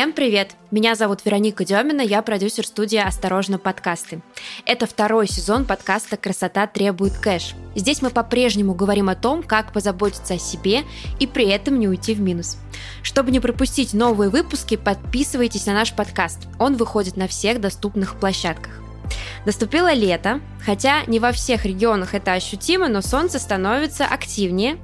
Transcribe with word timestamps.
Всем 0.00 0.14
привет! 0.14 0.52
Меня 0.70 0.94
зовут 0.94 1.26
Вероника 1.26 1.62
Демина, 1.62 2.00
я 2.00 2.22
продюсер 2.22 2.66
студии 2.66 2.96
«Осторожно, 2.96 3.58
подкасты». 3.58 4.22
Это 4.64 4.86
второй 4.86 5.28
сезон 5.28 5.66
подкаста 5.66 6.16
«Красота 6.16 6.66
требует 6.66 7.18
кэш». 7.18 7.54
Здесь 7.74 8.00
мы 8.00 8.08
по-прежнему 8.08 8.72
говорим 8.72 9.10
о 9.10 9.14
том, 9.14 9.42
как 9.42 9.74
позаботиться 9.74 10.32
о 10.32 10.38
себе 10.38 10.84
и 11.18 11.26
при 11.26 11.50
этом 11.50 11.78
не 11.78 11.86
уйти 11.86 12.14
в 12.14 12.20
минус. 12.22 12.56
Чтобы 13.02 13.30
не 13.30 13.40
пропустить 13.40 13.92
новые 13.92 14.30
выпуски, 14.30 14.78
подписывайтесь 14.78 15.66
на 15.66 15.74
наш 15.74 15.92
подкаст. 15.92 16.48
Он 16.58 16.78
выходит 16.78 17.18
на 17.18 17.28
всех 17.28 17.60
доступных 17.60 18.18
площадках. 18.18 18.72
Наступило 19.44 19.92
лето, 19.92 20.40
хотя 20.64 21.04
не 21.08 21.20
во 21.20 21.30
всех 21.30 21.66
регионах 21.66 22.14
это 22.14 22.32
ощутимо, 22.32 22.88
но 22.88 23.02
солнце 23.02 23.38
становится 23.38 24.06
активнее 24.06 24.78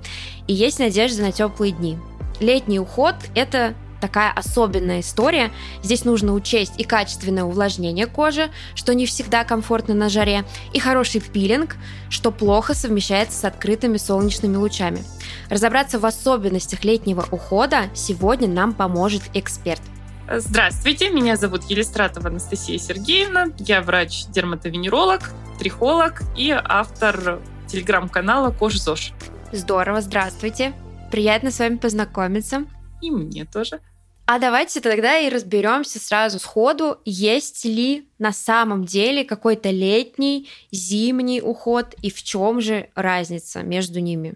и 0.46 0.52
есть 0.52 0.78
надежда 0.78 1.22
на 1.22 1.32
теплые 1.32 1.72
дни. 1.72 1.96
Летний 2.38 2.78
уход– 2.78 3.14
это 3.34 3.74
такая 4.00 4.32
особенная 4.32 5.00
история. 5.00 5.50
Здесь 5.82 6.04
нужно 6.04 6.32
учесть 6.32 6.74
и 6.78 6.84
качественное 6.84 7.44
увлажнение 7.44 8.06
кожи, 8.06 8.50
что 8.74 8.94
не 8.94 9.06
всегда 9.06 9.44
комфортно 9.44 9.94
на 9.94 10.08
жаре, 10.08 10.44
и 10.72 10.78
хороший 10.78 11.20
пилинг, 11.20 11.76
что 12.08 12.30
плохо 12.30 12.74
совмещается 12.74 13.38
с 13.38 13.44
открытыми 13.44 13.96
солнечными 13.96 14.56
лучами. 14.56 15.02
Разобраться 15.50 15.98
в 15.98 16.06
особенностях 16.06 16.84
летнего 16.84 17.26
ухода 17.30 17.90
сегодня 17.94 18.48
нам 18.48 18.72
поможет 18.72 19.22
эксперт. 19.34 19.80
Здравствуйте, 20.28 21.10
меня 21.10 21.36
зовут 21.36 21.64
Елистратова 21.64 22.28
Анастасия 22.28 22.78
Сергеевна. 22.78 23.46
Я 23.58 23.80
врач-дерматовенеролог, 23.80 25.30
трихолог 25.58 26.22
и 26.36 26.50
автор 26.50 27.40
телеграм-канала 27.68 28.50
Кожа 28.50 28.78
ЗОЖ. 28.78 29.12
Здорово, 29.52 30.00
здравствуйте. 30.00 30.72
Приятно 31.12 31.52
с 31.52 31.60
вами 31.60 31.76
познакомиться. 31.76 32.64
И 33.00 33.10
мне 33.10 33.44
тоже. 33.44 33.80
А 34.28 34.40
давайте 34.40 34.80
тогда 34.80 35.18
и 35.18 35.28
разберемся 35.28 36.00
сразу 36.00 36.40
сходу, 36.40 36.98
есть 37.04 37.64
ли 37.64 38.08
на 38.18 38.32
самом 38.32 38.84
деле 38.84 39.24
какой-то 39.24 39.70
летний, 39.70 40.48
зимний 40.72 41.40
уход 41.40 41.94
и 42.02 42.10
в 42.10 42.20
чем 42.24 42.60
же 42.60 42.90
разница 42.96 43.62
между 43.62 44.00
ними. 44.00 44.34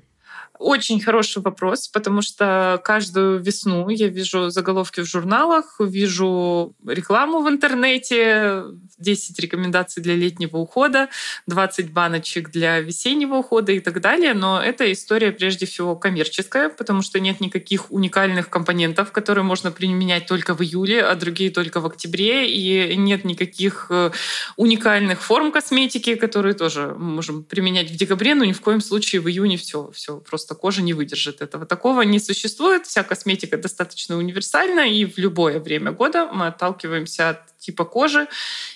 Очень 0.60 1.00
хороший 1.00 1.40
вопрос, 1.40 1.88
потому 1.88 2.20
что 2.20 2.78
каждую 2.84 3.40
весну 3.40 3.88
я 3.88 4.08
вижу 4.08 4.50
заголовки 4.50 5.00
в 5.00 5.06
журналах, 5.06 5.76
вижу 5.80 6.74
рекламу 6.86 7.40
в 7.40 7.48
интернете, 7.48 8.64
10 8.98 9.40
рекомендаций 9.40 10.02
для 10.02 10.14
летнего 10.14 10.58
ухода, 10.58 11.08
20 11.46 11.94
баночек 11.94 12.50
для 12.50 12.80
весеннего 12.80 13.36
ухода 13.36 13.72
и 13.72 13.80
так 13.80 14.02
далее. 14.02 14.34
Но 14.34 14.60
эта 14.62 14.92
история 14.92 15.32
прежде 15.32 15.64
всего 15.64 15.96
коммерческая, 15.96 16.68
потому 16.68 17.00
что 17.00 17.20
нет 17.20 17.40
никаких 17.40 17.90
уникальных 17.90 18.50
компонентов, 18.50 19.12
которые 19.12 19.44
можно 19.44 19.70
применять 19.70 20.26
только 20.26 20.54
в 20.54 20.60
июле, 20.60 21.02
а 21.02 21.14
другие 21.14 21.50
только 21.50 21.80
в 21.80 21.86
октябре. 21.86 22.50
И 22.50 22.96
нет 22.96 23.24
никаких 23.24 23.86
э, 23.88 24.10
уникальных 24.58 25.22
форм 25.22 25.52
косметики, 25.52 26.16
которые 26.16 26.52
тоже 26.52 26.94
можем 26.98 27.44
применять 27.44 27.90
в 27.90 27.96
декабре, 27.96 28.34
но 28.34 28.44
ни 28.44 28.52
в 28.52 28.60
коем 28.60 28.82
случае 28.82 29.22
в 29.22 29.28
июне 29.30 29.56
все, 29.56 29.90
все 29.94 30.18
просто 30.18 30.49
просто 30.50 30.54
кожа 30.54 30.82
не 30.82 30.94
выдержит 30.94 31.42
этого. 31.42 31.66
Такого 31.66 32.02
не 32.02 32.18
существует. 32.18 32.86
Вся 32.86 33.02
косметика 33.02 33.56
достаточно 33.56 34.16
универсальна, 34.16 34.80
и 34.80 35.04
в 35.04 35.18
любое 35.18 35.60
время 35.60 35.92
года 35.92 36.26
мы 36.32 36.48
отталкиваемся 36.48 37.30
от 37.30 37.58
типа 37.58 37.84
кожи 37.84 38.26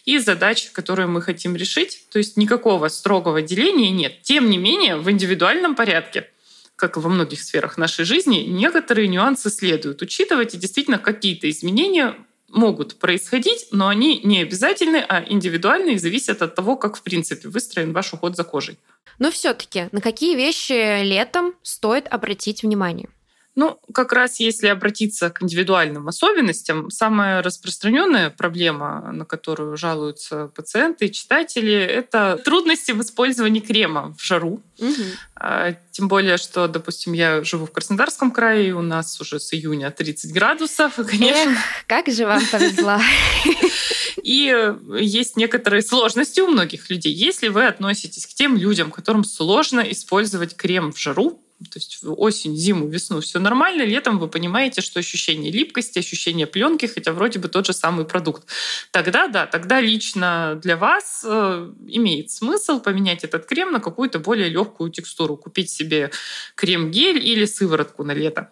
и 0.05 0.19
задач, 0.19 0.71
которые 0.73 1.07
мы 1.07 1.23
хотим 1.23 1.57
решить. 1.57 2.07
То 2.11 2.19
есть 2.19 2.37
никакого 2.37 2.89
строгого 2.89 3.43
деления 3.43 3.91
нет. 3.91 4.23
Тем 4.23 4.51
не 4.51 4.59
менее, 4.59 4.97
в 4.97 5.11
индивидуальном 5.11 5.75
порядке 5.75 6.31
как 6.77 6.97
и 6.97 7.01
во 7.01 7.09
многих 7.09 7.41
сферах 7.41 7.79
нашей 7.79 8.05
жизни, 8.05 8.39
некоторые 8.39 9.07
нюансы 9.07 9.49
следует 9.49 10.03
учитывать, 10.03 10.55
и 10.55 10.59
действительно 10.59 10.99
какие-то 10.99 11.49
изменения 11.49 12.17
могут 12.55 12.99
происходить, 12.99 13.69
но 13.71 13.89
они 13.89 14.21
не 14.25 14.43
обязательны, 14.43 15.05
а 15.09 15.25
индивидуальны 15.29 15.95
и 15.95 15.99
зависят 15.99 16.43
от 16.43 16.55
того, 16.55 16.77
как 16.77 16.97
в 16.97 17.03
принципе 17.03 17.49
выстроен 17.49 17.93
ваш 17.93 18.13
уход 18.13 18.37
за 18.37 18.45
кожей. 18.45 18.79
Но 19.19 19.31
все-таки 19.31 19.89
на 19.93 20.01
какие 20.01 20.37
вещи 20.37 21.03
летом 21.03 21.55
стоит 21.63 22.09
обратить 22.09 22.63
внимание? 22.63 23.09
Ну, 23.57 23.79
как 23.93 24.13
раз 24.13 24.41
если 24.41 24.67
обратиться 24.67 25.31
к 25.31 25.43
индивидуальным 25.43 26.09
особенностям, 26.09 26.91
самая 26.91 27.43
распространенная 27.43 28.31
проблема, 28.31 29.13
на 29.13 29.25
которую 29.25 29.77
жалуются 29.77 30.49
пациенты 30.49 31.07
и 31.07 31.13
читатели, 31.13 31.73
это 31.73 32.41
трудности 32.45 32.91
в 32.93 33.01
использовании 33.01 33.61
крема 33.61 34.15
в 34.19 34.25
жару. 34.25 34.61
Угу. 34.79 35.77
Тем 35.93 36.09
более, 36.09 36.37
что, 36.37 36.67
допустим, 36.67 37.13
я 37.13 37.45
живу 37.45 37.67
в 37.67 37.73
Краснодарском 37.73 38.33
крае, 38.33 38.69
и 38.69 38.73
у 38.73 38.83
нас 38.83 39.21
уже 39.21 39.39
с 39.39 39.55
июня 39.55 39.91
30 39.91 40.33
градусов. 40.33 40.99
И, 40.99 41.05
конечно... 41.05 41.53
Эх, 41.53 41.59
как 41.87 42.09
же 42.09 42.27
вам 42.27 42.43
повезло. 42.51 42.99
И 44.23 44.75
есть 44.99 45.37
некоторые 45.37 45.83
сложности 45.83 46.41
у 46.41 46.49
многих 46.49 46.89
людей. 46.89 47.13
Если 47.13 47.49
вы 47.49 47.67
относитесь 47.67 48.27
к 48.27 48.31
тем 48.31 48.57
людям, 48.57 48.91
которым 48.91 49.23
сложно 49.23 49.81
использовать 49.81 50.57
крем 50.57 50.93
в 50.93 50.99
жару, 50.99 51.44
то 51.65 51.79
есть 51.79 52.01
осень, 52.05 52.57
зиму, 52.57 52.87
весну 52.89 53.21
все 53.21 53.39
нормально, 53.39 53.83
летом 53.83 54.19
вы 54.19 54.29
понимаете, 54.29 54.81
что 54.81 55.01
ощущение 55.01 55.51
липкости, 55.51 55.99
ощущение 55.99 56.47
пленки, 56.47 56.87
хотя 56.87 57.13
вроде 57.13 57.39
бы 57.39 57.49
тот 57.49 57.67
же 57.67 57.73
самый 57.73 58.05
продукт. 58.05 58.47
Тогда 58.91 59.29
да, 59.29 59.47
тогда 59.47 59.81
лично 59.81 60.59
для 60.63 60.77
вас 60.77 61.25
э, 61.27 61.73
имеет 61.89 62.31
смысл 62.31 62.81
поменять 62.81 63.25
этот 63.25 63.47
крем 63.47 63.73
на 63.73 63.81
какую-то 63.81 64.19
более 64.19 64.49
легкую 64.49 64.91
текстуру, 64.91 65.37
купить 65.37 65.71
себе 65.71 66.11
крем-гель 66.55 67.19
или 67.19 67.45
сыворотку 67.45 68.05
на 68.05 68.13
лето. 68.13 68.51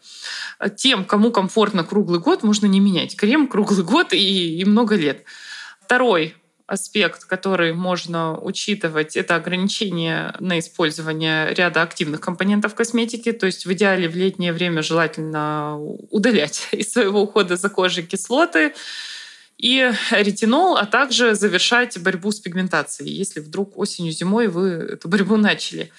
Тем, 0.77 1.05
кому 1.05 1.31
комфортно 1.31 1.85
круглый 1.85 2.21
год, 2.21 2.43
можно 2.43 2.67
не 2.67 2.81
менять 2.81 3.17
крем 3.17 3.49
круглый 3.49 3.85
год 3.85 4.13
и, 4.13 4.59
и 4.61 4.65
много 4.65 4.97
лет. 4.97 5.25
Второй 5.85 6.35
аспект, 6.67 7.25
который 7.25 7.73
можно 7.73 8.39
учитывать, 8.39 9.17
это 9.17 9.37
ограничение 9.37 10.35
на 10.41 10.59
использование 10.59 11.53
ряда 11.55 11.83
активных 11.83 12.21
компонентов 12.21 12.75
косметики. 12.75 13.33
То 13.33 13.47
есть 13.47 13.67
в 13.67 13.73
идеале 13.73 14.09
в 14.09 14.17
летнее 14.17 14.53
время 14.53 14.83
желательно 14.83 15.79
удалять 16.11 16.69
из 16.73 16.93
своего 16.93 17.23
ухода 17.23 17.57
за 17.57 17.69
кожей 17.69 18.05
кислоты 18.05 18.75
и 19.59 19.93
ретинол, 20.11 20.77
а 20.77 20.87
также 20.87 21.35
завершать 21.35 21.99
борьбу 21.99 22.33
с 22.33 22.41
пигментацией, 22.41 23.13
если 23.13 23.41
вдруг 23.41 23.79
осенью-зимой 23.79 24.49
вы 24.49 24.69
эту 24.95 25.09
борьбу 25.09 25.37
начали. 25.37 25.93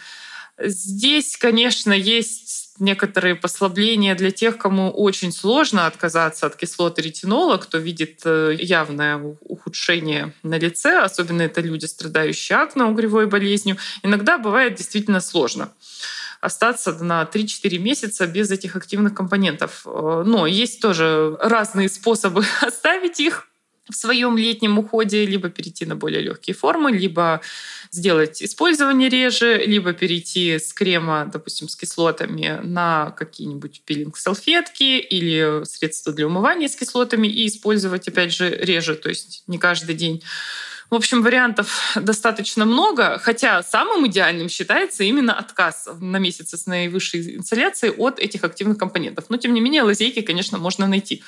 Здесь, 0.59 1.37
конечно, 1.37 1.93
есть 1.93 2.62
некоторые 2.79 3.35
послабления 3.35 4.15
для 4.15 4.31
тех, 4.31 4.57
кому 4.57 4.89
очень 4.91 5.31
сложно 5.31 5.87
отказаться 5.87 6.47
от 6.47 6.55
кислоты 6.55 7.01
ретинола, 7.01 7.57
кто 7.57 7.77
видит 7.77 8.21
э, 8.25 8.55
явное 8.59 9.17
ухудшение 9.41 10.33
на 10.43 10.57
лице, 10.57 10.99
особенно 10.99 11.43
это 11.43 11.61
люди, 11.61 11.85
страдающие 11.85 12.57
акне-угревой 12.57 13.27
болезнью. 13.27 13.77
Иногда 14.01 14.37
бывает 14.37 14.75
действительно 14.75 15.21
сложно 15.21 15.71
остаться 16.41 16.91
на 16.91 17.23
3-4 17.23 17.77
месяца 17.77 18.27
без 18.27 18.51
этих 18.51 18.75
активных 18.75 19.13
компонентов. 19.13 19.83
Э, 19.85 20.23
но 20.25 20.45
есть 20.45 20.81
тоже 20.81 21.37
разные 21.39 21.89
способы 21.89 22.45
оставить 22.61 23.19
их 23.19 23.47
в 23.89 23.95
своем 23.95 24.37
летнем 24.37 24.79
уходе, 24.79 25.25
либо 25.25 25.49
перейти 25.49 25.85
на 25.85 25.95
более 25.95 26.21
легкие 26.21 26.55
формы, 26.55 26.91
либо 26.91 27.41
сделать 27.91 28.41
использование 28.41 29.09
реже, 29.09 29.63
либо 29.65 29.93
перейти 29.93 30.57
с 30.57 30.73
крема, 30.73 31.29
допустим, 31.31 31.67
с 31.67 31.75
кислотами 31.75 32.59
на 32.63 33.11
какие-нибудь 33.11 33.81
пилинг-салфетки 33.85 34.99
или 34.99 35.65
средства 35.65 36.13
для 36.13 36.27
умывания 36.27 36.67
с 36.67 36.75
кислотами 36.75 37.27
и 37.27 37.47
использовать, 37.47 38.07
опять 38.07 38.33
же, 38.33 38.49
реже, 38.49 38.95
то 38.95 39.09
есть 39.09 39.43
не 39.47 39.57
каждый 39.57 39.95
день. 39.95 40.23
В 40.89 40.95
общем, 40.95 41.23
вариантов 41.23 41.95
достаточно 41.95 42.65
много, 42.65 43.17
хотя 43.17 43.63
самым 43.63 44.05
идеальным 44.07 44.47
считается 44.47 45.03
именно 45.03 45.33
отказ 45.33 45.89
на 45.99 46.17
месяц 46.17 46.53
с 46.53 46.67
наивысшей 46.67 47.37
инсоляцией 47.37 47.93
от 47.93 48.19
этих 48.19 48.43
активных 48.43 48.77
компонентов. 48.77 49.25
Но, 49.29 49.37
тем 49.37 49.53
не 49.55 49.61
менее, 49.61 49.81
лазейки, 49.81 50.21
конечно, 50.21 50.59
можно 50.59 50.85
найти. 50.85 51.23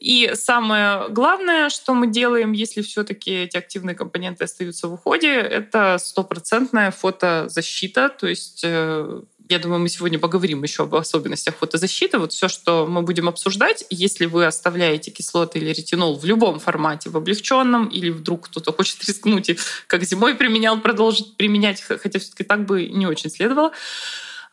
И 0.00 0.32
самое 0.34 1.08
главное, 1.08 1.70
что 1.70 1.94
мы 1.94 2.06
делаем, 2.06 2.52
если 2.52 2.82
все-таки 2.82 3.30
эти 3.30 3.56
активные 3.56 3.94
компоненты 3.94 4.44
остаются 4.44 4.88
в 4.88 4.94
уходе, 4.94 5.32
это 5.32 5.96
стопроцентная 5.98 6.90
фотозащита. 6.90 8.10
То 8.10 8.26
есть 8.26 8.60
э, 8.62 9.22
я 9.48 9.58
думаю, 9.58 9.80
мы 9.80 9.88
сегодня 9.88 10.18
поговорим 10.18 10.62
еще 10.62 10.82
об 10.82 10.94
особенностях 10.94 11.56
фотозащиты. 11.56 12.18
Вот 12.18 12.32
все, 12.32 12.48
что 12.48 12.86
мы 12.86 13.02
будем 13.02 13.28
обсуждать, 13.28 13.84
если 13.90 14.26
вы 14.26 14.44
оставляете 14.44 15.10
кислоты 15.10 15.58
или 15.58 15.70
ретинол 15.70 16.18
в 16.18 16.24
любом 16.24 16.58
формате, 16.58 17.10
в 17.10 17.16
облегченном, 17.16 17.86
или 17.86 18.10
вдруг 18.10 18.48
кто-то 18.48 18.72
хочет 18.72 19.04
рискнуть 19.04 19.50
и 19.50 19.58
как 19.86 20.02
зимой 20.04 20.34
применял, 20.34 20.80
продолжить 20.80 21.36
применять, 21.36 21.80
хотя 21.80 22.18
все-таки 22.18 22.44
так 22.44 22.66
бы 22.66 22.86
не 22.86 23.06
очень 23.06 23.30
следовало, 23.30 23.72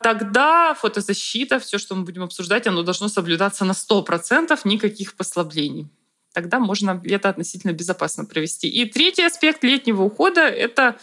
тогда 0.03 0.73
фотозащита, 0.75 1.59
все, 1.59 1.77
что 1.77 1.95
мы 1.95 2.03
будем 2.03 2.23
обсуждать, 2.23 2.67
оно 2.67 2.83
должно 2.83 3.07
соблюдаться 3.07 3.65
на 3.65 3.71
100%, 3.71 4.59
никаких 4.65 5.15
послаблений. 5.15 5.87
Тогда 6.33 6.59
можно 6.59 6.99
лето 7.03 7.29
относительно 7.29 7.73
безопасно 7.73 8.25
провести. 8.25 8.67
И 8.67 8.85
третий 8.85 9.23
аспект 9.23 9.63
летнего 9.63 10.03
ухода— 10.03 10.41
это 10.41 10.97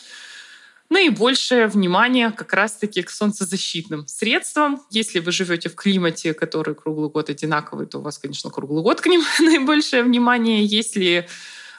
наибольшее 0.91 1.69
внимание 1.69 2.33
как 2.33 2.53
раз-таки 2.53 3.03
к 3.03 3.11
солнцезащитным 3.11 4.07
средствам. 4.09 4.83
Если 4.91 5.21
вы 5.21 5.31
живете 5.33 5.69
в 5.69 5.77
климате, 5.77 6.35
который 6.35 6.75
круглый 6.75 7.09
год 7.09 7.31
одинаковый, 7.31 7.87
то 7.87 7.99
у 7.99 8.03
вас, 8.03 8.19
конечно, 8.19 8.51
круглый 8.51 8.83
год 8.83 9.01
к 9.01 9.07
ним 9.07 9.23
наибольшее 9.39 10.03
внимание. 10.03 10.65
Если 10.65 11.29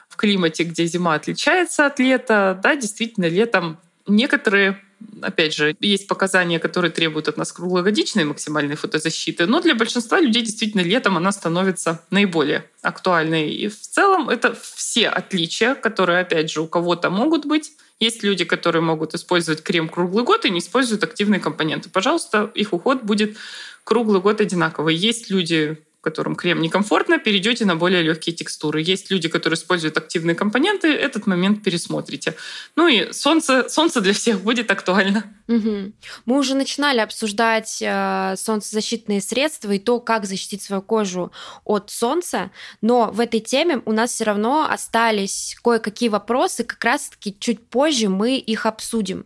в 0.08 0.16
климате, 0.16 0.64
где 0.64 0.86
зима 0.86 1.16
отличается 1.16 1.86
от 1.86 2.00
лета, 2.00 2.60
да, 2.64 2.76
действительно, 2.76 3.26
летом 3.26 3.80
некоторые 4.08 4.80
опять 5.22 5.54
же, 5.54 5.76
есть 5.80 6.08
показания, 6.08 6.60
которые 6.60 6.92
требуют 6.92 7.28
от 7.28 7.38
нас 7.38 7.52
круглогодичной 7.52 8.24
максимальной 8.24 8.76
фотозащиты, 8.76 9.46
но 9.46 9.62
для 9.62 9.76
большинства 9.76 10.20
людей 10.20 10.44
действительно 10.44 10.82
летом 10.82 11.18
она 11.18 11.32
становится 11.32 12.04
наиболее 12.10 12.66
актуальной. 12.82 13.52
И 13.52 13.68
в 13.68 13.80
целом 13.80 14.30
это 14.30 14.56
все 14.56 15.08
отличия, 15.08 15.76
которые, 15.76 16.20
опять 16.20 16.52
же, 16.52 16.62
у 16.62 16.68
кого-то 16.68 17.10
могут 17.10 17.46
быть. 17.46 17.72
Есть 18.00 18.24
люди, 18.24 18.46
которые 18.46 18.82
могут 18.82 19.14
использовать 19.14 19.62
крем 19.62 19.88
круглый 19.88 20.24
год 20.24 20.46
и 20.46 20.50
не 20.50 20.60
используют 20.60 21.04
активные 21.04 21.40
компоненты. 21.40 21.90
Пожалуйста, 21.90 22.52
их 22.56 22.74
уход 22.74 23.04
будет 23.04 23.38
круглый 23.84 24.22
год 24.22 24.42
одинаковый. 24.42 24.96
Есть 24.96 25.30
люди, 25.30 25.78
которым 26.02 26.36
крем 26.36 26.62
некомфортно, 26.62 27.20
перейдете 27.20 27.66
на 27.66 27.76
более 27.76 28.02
легкие 28.02 28.36
текстуры. 28.36 28.82
Есть 28.82 29.12
люди, 29.12 29.30
которые 29.30 29.56
используют 29.56 29.98
активные 29.98 30.36
компоненты, 30.36 30.88
этот 30.88 31.28
момент 31.28 31.64
пересмотрите. 31.64 32.36
Ну 32.76 32.88
и 32.88 33.14
солнце, 33.14 33.70
солнце 33.70 34.02
для 34.02 34.14
всех 34.14 34.42
будет 34.42 34.72
актуально. 34.72 35.24
Угу. 35.52 35.92
Мы 36.26 36.38
уже 36.38 36.56
начинали 36.56 37.00
обсуждать 37.00 37.80
э, 37.82 38.36
солнцезащитные 38.38 39.22
средства 39.22 39.72
и 39.72 39.80
то, 39.80 40.00
как 40.00 40.26
защитить 40.26 40.62
свою 40.62 40.82
кожу 40.82 41.32
от 41.66 41.90
солнца, 41.90 42.52
но 42.82 43.12
в 43.12 43.20
этой 43.20 43.42
теме 43.42 43.82
у 43.86 43.92
нас 43.92 44.12
все 44.14 44.24
равно 44.24 44.68
остались 44.70 45.58
кое-какие 45.62 46.10
вопросы, 46.10 46.64
как 46.64 46.84
раз-таки 46.84 47.36
чуть 47.38 47.68
позже 47.68 48.08
мы 48.08 48.38
их 48.38 48.66
обсудим. 48.66 49.26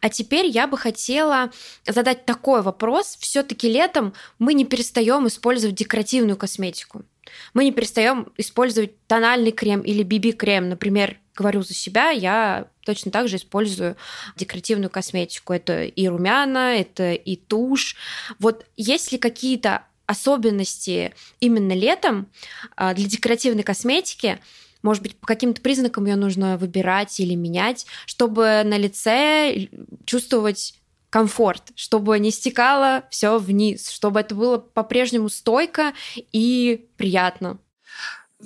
А 0.00 0.08
теперь 0.08 0.46
я 0.46 0.66
бы 0.68 0.78
хотела 0.78 1.50
задать 1.86 2.24
такой 2.24 2.62
вопрос. 2.62 3.16
Все-таки 3.18 3.68
летом 3.68 4.14
мы 4.38 4.54
не 4.54 4.64
перестаем 4.64 5.26
использовать 5.26 5.74
декоративную 5.74 6.36
косметику. 6.36 7.04
Мы 7.52 7.64
не 7.64 7.72
перестаем 7.72 8.32
использовать 8.36 9.06
тональный 9.06 9.52
крем 9.52 9.80
или 9.80 10.04
BB-крем. 10.04 10.68
Например, 10.68 11.18
говорю 11.34 11.62
за 11.62 11.74
себя, 11.74 12.10
я 12.10 12.68
точно 12.84 13.10
так 13.10 13.28
же 13.28 13.36
использую 13.36 13.96
декоративную 14.36 14.90
косметику. 14.90 15.52
Это 15.52 15.84
и 15.84 16.06
румяна, 16.06 16.76
это 16.78 17.12
и 17.12 17.36
тушь. 17.36 17.96
Вот 18.38 18.66
есть 18.76 19.12
ли 19.12 19.18
какие-то 19.18 19.84
особенности 20.06 21.14
именно 21.40 21.72
летом 21.72 22.28
а, 22.76 22.94
для 22.94 23.08
декоративной 23.08 23.62
косметики, 23.62 24.38
может 24.82 25.02
быть, 25.02 25.16
по 25.16 25.26
каким-то 25.26 25.62
признакам 25.62 26.04
ее 26.04 26.16
нужно 26.16 26.58
выбирать 26.58 27.18
или 27.18 27.34
менять, 27.34 27.86
чтобы 28.04 28.62
на 28.66 28.76
лице 28.76 29.68
чувствовать 30.04 30.74
комфорт, 31.14 31.70
чтобы 31.76 32.18
не 32.18 32.32
стекало 32.32 33.04
все 33.08 33.38
вниз, 33.38 33.88
чтобы 33.88 34.18
это 34.18 34.34
было 34.34 34.58
по-прежнему 34.58 35.28
стойко 35.28 35.92
и 36.32 36.88
приятно. 36.96 37.60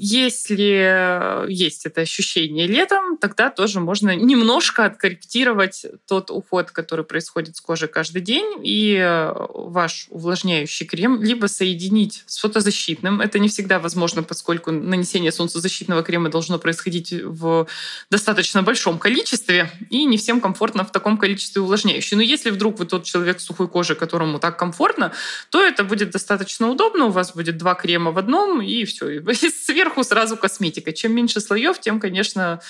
Если 0.00 1.50
есть 1.50 1.84
это 1.84 2.02
ощущение 2.02 2.68
летом, 2.68 3.18
тогда 3.18 3.50
тоже 3.50 3.80
можно 3.80 4.14
немножко 4.14 4.84
откорректировать 4.84 5.84
тот 6.06 6.30
уход, 6.30 6.70
который 6.70 7.04
происходит 7.04 7.56
с 7.56 7.60
кожей 7.60 7.88
каждый 7.88 8.22
день, 8.22 8.60
и 8.62 8.96
э, 8.96 9.32
ваш 9.54 10.06
увлажняющий 10.10 10.86
крем 10.86 11.20
либо 11.20 11.46
соединить 11.46 12.22
с 12.26 12.38
фотозащитным. 12.38 13.20
Это 13.20 13.40
не 13.40 13.48
всегда 13.48 13.80
возможно, 13.80 14.22
поскольку 14.22 14.70
нанесение 14.70 15.32
солнцезащитного 15.32 16.04
крема 16.04 16.30
должно 16.30 16.58
происходить 16.60 17.12
в 17.12 17.66
достаточно 18.08 18.62
большом 18.62 19.00
количестве, 19.00 19.70
и 19.90 20.04
не 20.04 20.16
всем 20.16 20.40
комфортно 20.40 20.84
в 20.84 20.92
таком 20.92 21.18
количестве 21.18 21.60
увлажняющий. 21.60 22.16
Но 22.16 22.22
если 22.22 22.50
вдруг 22.50 22.78
вы 22.78 22.86
тот 22.86 23.02
человек 23.02 23.40
с 23.40 23.44
сухой 23.44 23.66
кожей, 23.66 23.96
которому 23.96 24.38
так 24.38 24.56
комфортно, 24.56 25.12
то 25.50 25.60
это 25.60 25.82
будет 25.82 26.10
достаточно 26.10 26.68
удобно. 26.68 27.06
У 27.06 27.10
вас 27.10 27.34
будет 27.34 27.56
два 27.56 27.74
крема 27.74 28.12
в 28.12 28.18
одном, 28.18 28.62
и 28.62 28.84
все. 28.84 29.08
И 29.48 29.50
сверху 29.50 29.87
сверху 29.88 30.04
сразу 30.04 30.36
косметика. 30.36 30.92
Чем 30.92 31.14
меньше 31.14 31.40
слоев, 31.40 31.80
тем, 31.80 32.00
конечно, 32.00 32.60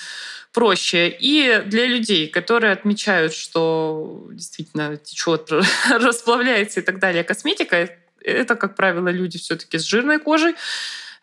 проще. 0.53 1.09
И 1.09 1.61
для 1.65 1.85
людей, 1.85 2.27
которые 2.27 2.73
отмечают, 2.73 3.33
что 3.33 4.27
действительно 4.31 4.97
течет, 4.97 5.51
расплавляется 5.89 6.79
и 6.79 6.83
так 6.83 6.99
далее, 6.99 7.23
косметика, 7.23 7.89
это, 8.21 8.55
как 8.55 8.75
правило, 8.75 9.09
люди 9.09 9.37
все-таки 9.37 9.77
с 9.77 9.83
жирной 9.83 10.19
кожей, 10.19 10.55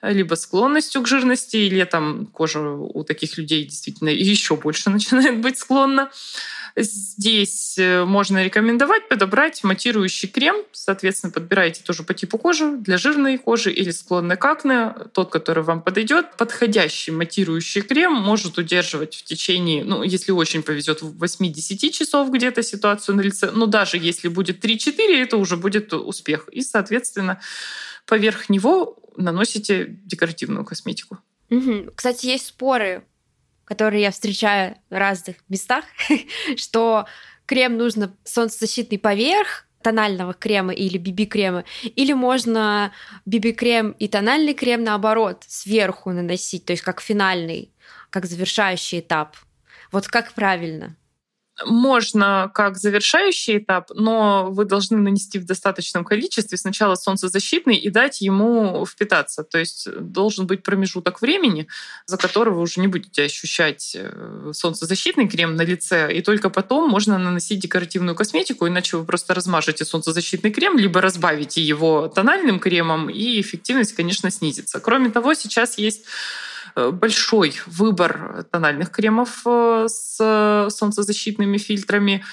либо 0.03 0.35
склонностью 0.35 1.03
к 1.03 1.09
жирности, 1.09 1.57
или 1.57 1.85
там 1.85 2.27
кожа 2.27 2.61
у 2.61 3.03
таких 3.05 3.39
людей 3.39 3.65
действительно 3.65 4.11
еще 4.11 4.57
больше 4.57 4.91
начинает 4.91 5.41
быть 5.41 5.59
склонна. 5.59 6.11
Здесь 6.79 7.79
э, 7.79 8.05
можно 8.05 8.45
рекомендовать 8.45 9.09
подобрать 9.09 9.65
матирующий 9.65 10.29
крем. 10.29 10.57
Соответственно, 10.73 11.33
подбирайте 11.33 11.83
тоже 11.83 12.03
по 12.03 12.13
типу 12.13 12.37
кожи. 12.37 12.77
Для 12.77 12.99
жирной 12.99 13.39
кожи 13.39 13.73
или 13.73 13.91
склонной 13.91 14.37
к 14.37 14.45
акне, 14.45 14.95
тот, 15.13 15.31
который 15.31 15.65
вам 15.65 15.81
подойдет. 15.81 16.37
Подходящий 16.37 17.13
матирующий 17.13 17.81
крем 17.81 18.13
может 18.13 18.59
удерживать 18.59 19.15
в 19.15 19.25
течение, 19.25 19.85
ну, 19.85 20.03
если 20.03 20.33
очень 20.33 20.63
повезет, 20.63 21.01
8-10 21.01 21.91
часов 21.93 22.31
где-то 22.31 22.63
ситуацию 22.63 23.17
на 23.17 23.23
лице. 23.23 23.51
Но 23.53 23.65
даже 23.65 23.97
если 23.97 24.29
будет 24.29 24.63
3-4, 24.63 25.23
это 25.23 25.39
уже 25.39 25.57
будет 25.57 25.95
успех. 25.95 26.47
И, 26.53 26.61
соответственно, 26.61 27.41
поверх 28.05 28.51
него 28.51 28.99
наносите 29.17 29.87
декоративную 30.05 30.67
косметику. 30.67 31.19
Кстати, 31.95 32.27
есть 32.27 32.49
споры 32.49 33.03
которые 33.67 34.03
я 34.03 34.11
встречаю 34.11 34.77
в 34.89 34.95
разных 34.95 35.37
местах, 35.49 35.85
что 36.57 37.07
крем 37.45 37.77
нужно 37.77 38.17
солнцезащитный 38.25 38.99
поверх 38.99 39.67
тонального 39.83 40.33
крема 40.33 40.73
или 40.73 40.99
BB-крема, 40.99 41.65
или 41.83 42.13
можно 42.13 42.93
BB-крем 43.27 43.95
и 43.99 44.09
тональный 44.09 44.55
крем 44.55 44.83
наоборот 44.83 45.45
сверху 45.47 46.11
наносить, 46.11 46.65
то 46.65 46.73
есть 46.73 46.83
как 46.83 47.01
финальный, 47.01 47.71
как 48.11 48.25
завершающий 48.25 49.01
этап. 49.01 49.37
Вот 49.93 50.09
как 50.09 50.33
правильно? 50.33 50.97
Можно 51.65 52.51
как 52.55 52.77
завершающий 52.77 53.59
этап, 53.59 53.91
но 53.95 54.49
вы 54.51 54.65
должны 54.65 54.99
нанести 54.99 55.39
в 55.39 55.47
достаточном 55.47 56.05
количестве 56.05 56.59
сначала 56.59 56.95
солнцезащитный 56.95 57.77
и 57.77 57.89
дать 57.89 58.21
ему 58.21 58.85
впитаться. 58.85 59.43
То 59.43 59.59
есть 59.59 59.89
должен 59.99 60.47
быть 60.47 60.63
промежуток 60.63 61.23
времени, 61.23 61.67
за 62.07 62.19
который 62.19 62.53
вы 62.53 62.61
уже 62.61 62.81
не 62.81 62.89
будете 62.89 63.25
ощущать 63.25 63.97
э, 63.99 64.51
солнцезащитный 64.53 65.29
крем 65.29 65.57
на 65.57 65.63
лице, 65.63 66.13
и 66.13 66.21
только 66.21 66.51
потом 66.51 66.91
можно 66.91 67.19
наносить 67.19 67.61
декоративную 67.61 68.15
косметику, 68.15 68.69
иначе 68.69 68.99
вы 68.99 69.05
просто 69.05 69.33
размажете 69.35 69.85
солнцезащитный 69.85 70.51
крем, 70.51 70.79
либо 70.79 71.01
разбавите 71.01 71.63
его 71.63 72.09
тональным 72.09 72.59
кремом, 72.59 73.09
и 73.09 73.41
эффективность, 73.41 73.95
конечно, 73.95 74.31
снизится. 74.31 74.81
Кроме 74.81 75.11
того, 75.11 75.35
сейчас 75.35 75.79
есть 75.79 76.05
Э, 76.05 76.56
большой 76.77 77.55
выбор 77.67 78.47
тональных 78.51 78.91
кремов 78.91 79.43
э, 79.47 79.87
с 79.89 80.69
солнцезащитными 80.71 81.59
фильтрами 81.59 82.25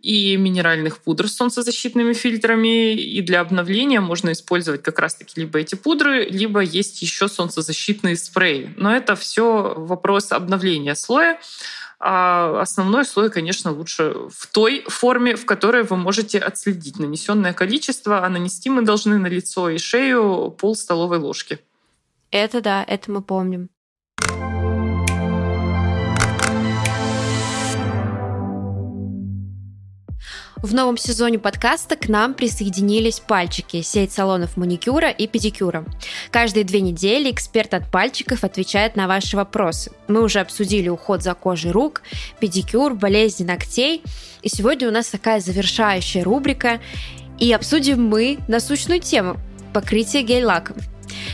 и 0.00 0.36
минеральных 0.36 0.98
пудр 0.98 1.28
с 1.28 1.36
солнцезащитными 1.36 2.12
фильтрами. 2.12 2.94
И 2.94 3.22
для 3.22 3.40
обновления 3.40 4.00
можно 4.00 4.32
использовать 4.32 4.82
как 4.82 4.98
раз-таки 4.98 5.40
либо 5.40 5.58
эти 5.58 5.74
пудры, 5.74 6.24
либо 6.24 6.60
есть 6.60 7.00
еще 7.02 7.28
солнцезащитные 7.28 8.16
спреи. 8.16 8.74
Но 8.76 8.94
это 8.94 9.16
все 9.16 9.74
вопрос 9.76 10.32
обновления 10.32 10.94
слоя. 10.94 11.40
А 11.98 12.60
основной 12.60 13.06
слой, 13.06 13.30
конечно, 13.30 13.72
лучше 13.72 14.14
в 14.30 14.46
той 14.48 14.84
форме, 14.86 15.34
в 15.34 15.46
которой 15.46 15.82
вы 15.82 15.96
можете 15.96 16.38
отследить 16.38 16.98
нанесенное 16.98 17.54
количество, 17.54 18.22
а 18.22 18.28
нанести 18.28 18.68
мы 18.68 18.82
должны 18.82 19.16
на 19.16 19.28
лицо 19.28 19.70
и 19.70 19.78
шею 19.78 20.54
пол 20.58 20.76
столовой 20.76 21.18
ложки. 21.18 21.58
Это 22.30 22.60
да, 22.60 22.84
это 22.86 23.10
мы 23.10 23.22
помним. 23.22 23.70
В 30.62 30.72
новом 30.72 30.96
сезоне 30.96 31.38
подкаста 31.38 31.96
к 31.96 32.08
нам 32.08 32.32
присоединились 32.32 33.20
пальчики, 33.20 33.82
сеть 33.82 34.12
салонов 34.12 34.56
маникюра 34.56 35.10
и 35.10 35.26
педикюра. 35.26 35.84
Каждые 36.30 36.64
две 36.64 36.80
недели 36.80 37.30
эксперт 37.30 37.74
от 37.74 37.90
пальчиков 37.90 38.42
отвечает 38.42 38.96
на 38.96 39.06
ваши 39.06 39.36
вопросы. 39.36 39.92
Мы 40.08 40.22
уже 40.22 40.40
обсудили 40.40 40.88
уход 40.88 41.22
за 41.22 41.34
кожей 41.34 41.72
рук, 41.72 42.02
педикюр, 42.40 42.94
болезни 42.94 43.44
ногтей. 43.44 44.02
И 44.40 44.48
сегодня 44.48 44.88
у 44.88 44.90
нас 44.90 45.08
такая 45.08 45.40
завершающая 45.40 46.24
рубрика. 46.24 46.80
И 47.38 47.52
обсудим 47.52 48.02
мы 48.04 48.38
насущную 48.48 49.00
тему– 49.00 49.36
покрытие 49.74 50.22
гель-лаком. 50.22 50.78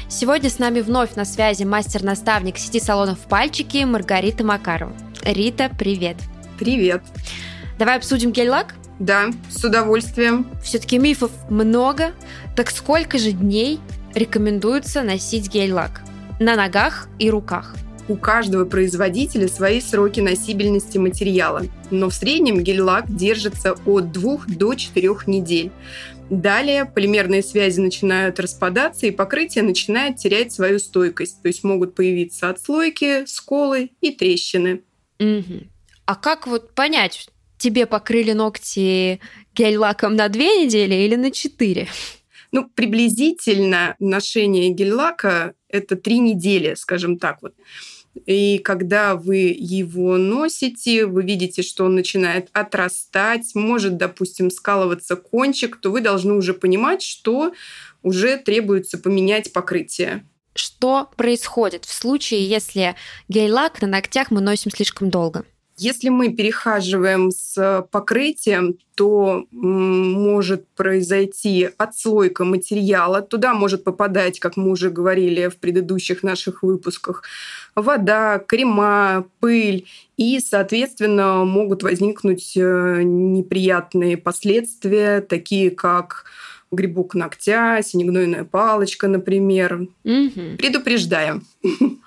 Сегодня 0.08 0.50
с 0.50 0.58
нами 0.58 0.80
вновь 0.80 1.14
на 1.14 1.24
связи 1.24 1.62
мастер-наставник 1.62 2.58
сети 2.58 2.80
салонов 2.80 3.20
«Пальчики» 3.20 3.84
Маргарита 3.84 4.42
Макарова. 4.42 4.92
Рита, 5.24 5.70
привет. 5.78 6.16
Привет. 6.58 7.02
Давай 7.78 7.96
обсудим 7.98 8.32
гель-лак? 8.32 8.74
Да, 9.02 9.32
с 9.50 9.64
удовольствием. 9.64 10.46
Все-таки 10.62 10.96
мифов 10.96 11.32
много. 11.50 12.12
Так 12.54 12.70
сколько 12.70 13.18
же 13.18 13.32
дней 13.32 13.80
рекомендуется 14.14 15.02
носить 15.02 15.52
гель-лак? 15.52 16.02
На 16.38 16.54
ногах 16.54 17.08
и 17.18 17.28
руках. 17.28 17.74
У 18.06 18.14
каждого 18.14 18.64
производителя 18.64 19.48
свои 19.48 19.80
сроки 19.80 20.20
носибельности 20.20 20.98
материала, 20.98 21.62
но 21.90 22.10
в 22.10 22.14
среднем 22.14 22.60
гель-лак 22.60 23.12
держится 23.12 23.74
от 23.84 24.12
2 24.12 24.42
до 24.46 24.74
4 24.74 25.08
недель. 25.26 25.72
Далее 26.30 26.84
полимерные 26.84 27.42
связи 27.42 27.80
начинают 27.80 28.38
распадаться, 28.38 29.06
и 29.06 29.10
покрытие 29.10 29.64
начинает 29.64 30.18
терять 30.18 30.52
свою 30.52 30.78
стойкость. 30.78 31.42
То 31.42 31.48
есть 31.48 31.64
могут 31.64 31.96
появиться 31.96 32.50
отслойки, 32.50 33.26
сколы 33.26 33.90
и 34.00 34.12
трещины. 34.12 34.82
Угу. 35.18 35.64
А 36.06 36.14
как 36.14 36.46
вот 36.46 36.72
понять, 36.72 37.28
тебе 37.62 37.86
покрыли 37.86 38.32
ногти 38.32 39.20
гель-лаком 39.54 40.16
на 40.16 40.28
две 40.28 40.64
недели 40.64 40.94
или 40.94 41.14
на 41.14 41.30
четыре? 41.30 41.86
Ну, 42.50 42.68
приблизительно 42.68 43.94
ношение 44.00 44.70
гель-лака– 44.70 45.54
это 45.68 45.96
три 45.96 46.18
недели, 46.18 46.74
скажем 46.74 47.18
так 47.18 47.40
вот. 47.40 47.54
И 48.26 48.58
когда 48.58 49.14
вы 49.14 49.56
его 49.58 50.18
носите, 50.18 51.06
вы 51.06 51.22
видите, 51.22 51.62
что 51.62 51.84
он 51.84 51.94
начинает 51.94 52.48
отрастать, 52.52 53.54
может, 53.54 53.96
допустим, 53.96 54.50
скалываться 54.50 55.16
кончик, 55.16 55.76
то 55.80 55.90
вы 55.90 56.02
должны 56.02 56.34
уже 56.34 56.52
понимать, 56.52 57.00
что 57.00 57.54
уже 58.02 58.36
требуется 58.36 58.98
поменять 58.98 59.52
покрытие. 59.52 60.26
Что 60.54 61.08
происходит 61.16 61.86
в 61.86 61.94
случае, 61.94 62.46
если 62.46 62.96
гель-лак 63.28 63.80
на 63.80 63.88
ногтях 63.88 64.30
мы 64.30 64.42
носим 64.42 64.70
слишком 64.70 65.08
долго? 65.08 65.46
Если 65.78 66.10
мы 66.10 66.30
перехаживаем 66.30 67.30
с 67.30 67.86
покрытием, 67.90 68.76
то 68.94 69.46
может 69.50 70.68
произойти 70.76 71.70
отслойка 71.78 72.44
материала. 72.44 73.22
Туда 73.22 73.54
может 73.54 73.82
попадать, 73.82 74.38
как 74.38 74.56
мы 74.56 74.70
уже 74.70 74.90
говорили 74.90 75.48
в 75.48 75.56
предыдущих 75.56 76.22
наших 76.22 76.62
выпусках, 76.62 77.22
вода, 77.74 78.38
крема, 78.38 79.24
пыль. 79.40 79.86
И, 80.16 80.40
соответственно, 80.40 81.44
могут 81.44 81.82
возникнуть 81.82 82.52
э, 82.56 83.00
неприятные 83.02 84.16
последствия, 84.16 85.20
такие 85.20 85.70
как 85.70 86.26
грибок 86.72 87.14
ногтя, 87.14 87.80
синегнойная 87.82 88.44
палочка, 88.44 89.08
например. 89.08 89.88
Угу. 90.04 90.56
Предупреждаем. 90.58 91.46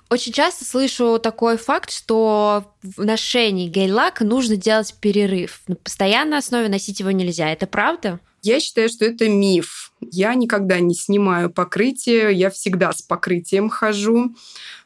Очень 0.10 0.34
часто 0.34 0.66
слышу 0.66 1.20
такой 1.20 1.58
факт, 1.58 1.92
что 1.92 2.72
в 2.84 3.04
ношении 3.04 3.68
гель-лака 3.68 4.24
нужно 4.24 4.56
делать 4.56 4.96
перерыв. 5.00 5.62
На 5.68 5.76
постоянной 5.76 6.38
основе 6.38 6.70
носить 6.70 7.00
его 7.00 7.12
нельзя. 7.12 7.52
Это 7.52 7.66
правда? 7.66 8.20
Я 8.46 8.60
считаю, 8.60 8.90
что 8.90 9.06
это 9.06 9.28
миф. 9.28 9.92
Я 10.12 10.36
никогда 10.36 10.80
не 10.80 10.94
снимаю 10.94 11.50
покрытие, 11.50 12.32
я 12.32 12.52
всегда 12.52 12.94
с 12.94 13.02
покрытием 13.02 13.70
хожу. 13.70 14.36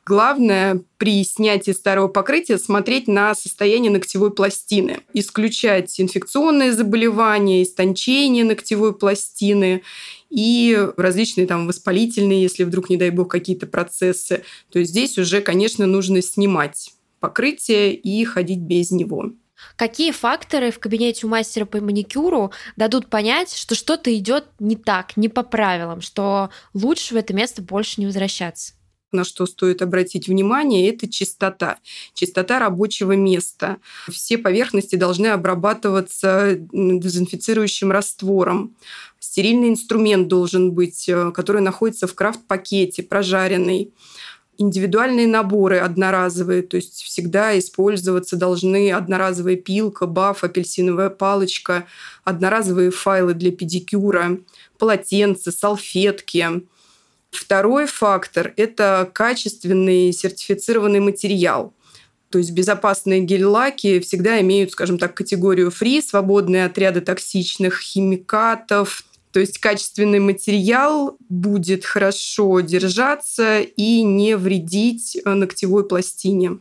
Главное 0.06 0.82
при 0.98 1.26
снятии 1.26 1.72
старого 1.72 2.08
покрытия 2.08 2.58
смотреть 2.58 3.10
на 3.10 3.36
состояние 3.36 3.92
ногтевой 3.92 4.32
пластины, 4.32 5.02
исключать 5.14 6.00
инфекционные 6.00 6.72
заболевания, 6.72 7.62
истончение 7.62 8.46
ногтевой 8.46 8.98
пластины 8.98 9.82
и 10.30 10.80
различные 10.96 11.46
там 11.46 11.68
воспалительные, 11.68 12.42
если 12.42 12.64
вдруг, 12.64 12.90
не 12.90 12.96
дай 12.96 13.10
бог, 13.10 13.30
какие-то 13.30 13.68
процессы. 13.68 14.44
То 14.72 14.80
есть 14.80 14.92
здесь 14.92 15.18
уже, 15.18 15.42
конечно, 15.42 15.86
нужно 15.86 16.22
снимать 16.22 16.94
покрытие 17.20 17.94
и 17.94 18.24
ходить 18.24 18.60
без 18.60 18.92
него. 18.92 19.34
Какие 19.76 20.12
факторы 20.12 20.72
в 20.72 20.80
кабинете 20.80 21.26
у 21.26 21.30
мастера 21.30 21.66
по 21.66 21.80
маникюру 21.80 22.52
дадут 22.76 23.08
понять, 23.08 23.56
что 23.56 23.76
что-то 23.76 24.16
идет 24.16 24.46
не 24.60 24.76
так, 24.76 25.18
не 25.18 25.30
по 25.30 25.44
правилам, 25.44 26.02
что 26.02 26.50
лучше 26.74 27.14
в 27.14 27.18
это 27.18 27.34
место 27.34 27.62
больше 27.62 28.02
не 28.02 28.06
возвращаться? 28.06 28.74
на 29.12 29.24
что 29.24 29.46
стоит 29.46 29.82
обратить 29.82 30.28
внимание, 30.28 30.90
это 30.90 31.10
чистота. 31.10 31.80
Чистота 32.14 32.60
рабочего 32.60 33.14
места. 33.14 33.78
Все 34.10 34.38
поверхности 34.38 34.96
должны 34.96 35.28
обрабатываться 35.28 36.58
дезинфицирующим 36.60 37.92
раствором. 37.92 38.76
Стерильный 39.20 39.70
инструмент 39.70 40.28
должен 40.28 40.74
быть, 40.74 41.10
э, 41.10 41.32
который 41.32 41.62
находится 41.62 42.08
в 42.08 42.16
крафт-пакете, 42.16 43.04
прожаренный 43.04 43.94
индивидуальные 44.60 45.26
наборы 45.26 45.80
одноразовые, 45.80 46.62
то 46.62 46.76
есть 46.76 47.02
всегда 47.02 47.58
использоваться 47.58 48.36
должны 48.36 48.92
одноразовая 48.92 49.56
пилка, 49.56 50.06
баф, 50.06 50.44
апельсиновая 50.44 51.10
палочка, 51.10 51.88
одноразовые 52.26 52.92
файлы 52.92 53.34
для 53.34 53.52
педикюра, 53.52 54.38
полотенца, 54.78 55.52
салфетки. 55.52 56.64
Второй 57.32 57.88
фактор– 57.88 58.54
это 58.58 59.10
качественный 59.14 60.12
сертифицированный 60.12 61.00
материал. 61.00 61.74
То 62.30 62.38
есть 62.38 62.52
безопасные 62.52 63.22
гель-лаки 63.22 64.00
всегда 64.00 64.40
имеют, 64.42 64.72
скажем 64.72 65.00
так, 65.00 65.16
категорию 65.16 65.72
фри, 65.72 66.02
свободные 66.02 66.66
отряды 66.66 67.02
токсичных 67.02 67.80
химикатов. 67.80 69.04
То 69.32 69.40
есть 69.40 69.60
качественный 69.60 70.20
материал 70.20 71.18
будет 71.30 71.86
хорошо 71.86 72.62
держаться 72.62 73.60
и 73.62 74.02
не 74.02 74.36
вредить 74.36 75.20
ногтевой 75.24 75.88
пластине. 75.88 76.58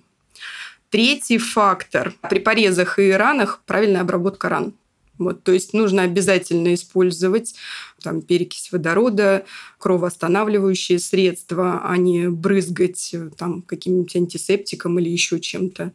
Третий 0.90 1.38
фактор. 1.38 2.14
При 2.28 2.38
порезах 2.38 2.98
и 2.98 3.10
ранах 3.10 3.62
правильная 3.66 4.02
обработка 4.02 4.48
ран. 4.48 4.74
Вот, 5.18 5.42
то 5.42 5.52
есть 5.52 5.74
нужно 5.74 6.02
обязательно 6.02 6.72
использовать 6.74 7.54
там, 8.02 8.22
перекись 8.22 8.70
водорода, 8.70 9.44
кровоостанавливающие 9.78 11.00
средства, 11.00 11.82
а 11.84 11.96
не 11.96 12.28
брызгать 12.28 13.14
там, 13.36 13.62
каким-нибудь 13.62 14.14
антисептиком 14.14 14.98
или 14.98 15.08
еще 15.08 15.40
чем-то. 15.40 15.92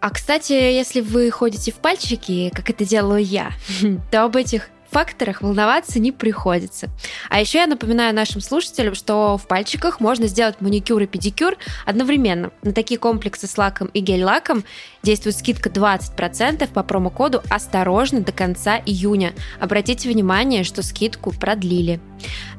А, 0.00 0.10
кстати, 0.10 0.52
если 0.52 1.00
вы 1.00 1.30
ходите 1.30 1.72
в 1.72 1.76
пальчики, 1.76 2.52
как 2.54 2.68
это 2.68 2.84
делаю 2.84 3.24
я, 3.24 3.52
то 4.12 4.24
об 4.24 4.36
этих 4.36 4.68
факторах 4.90 5.42
волноваться 5.42 5.98
не 5.98 6.12
приходится. 6.12 6.88
А 7.28 7.40
еще 7.40 7.58
я 7.58 7.66
напоминаю 7.66 8.14
нашим 8.14 8.40
слушателям, 8.40 8.94
что 8.94 9.36
в 9.36 9.46
пальчиках 9.46 10.00
можно 10.00 10.26
сделать 10.26 10.60
маникюр 10.60 11.02
и 11.02 11.06
педикюр 11.06 11.56
одновременно. 11.84 12.50
На 12.62 12.72
такие 12.72 12.98
комплексы 12.98 13.46
с 13.46 13.58
лаком 13.58 13.88
и 13.88 14.00
гель-лаком 14.00 14.64
действует 15.02 15.36
скидка 15.36 15.68
20% 15.68 16.68
по 16.72 16.82
промокоду 16.82 17.42
«Осторожно» 17.48 18.20
до 18.20 18.32
конца 18.32 18.78
июня. 18.84 19.32
Обратите 19.60 20.08
внимание, 20.08 20.64
что 20.64 20.82
скидку 20.82 21.32
продлили. 21.32 22.00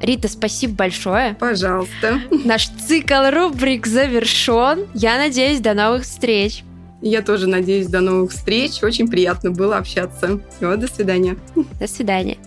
Рита, 0.00 0.28
спасибо 0.28 0.74
большое. 0.74 1.34
Пожалуйста. 1.34 2.20
Наш 2.30 2.68
цикл 2.68 3.30
рубрик 3.30 3.86
завершен. 3.86 4.86
Я 4.94 5.18
надеюсь, 5.18 5.60
до 5.60 5.74
новых 5.74 6.04
встреч. 6.04 6.64
Я 7.00 7.22
тоже 7.22 7.46
надеюсь, 7.46 7.86
до 7.86 8.00
новых 8.00 8.32
встреч. 8.32 8.82
Очень 8.82 9.08
приятно 9.08 9.50
было 9.50 9.76
общаться. 9.76 10.40
Всего, 10.56 10.76
до 10.76 10.86
свидания. 10.88 11.36
До 11.78 11.86
свидания. 11.86 12.38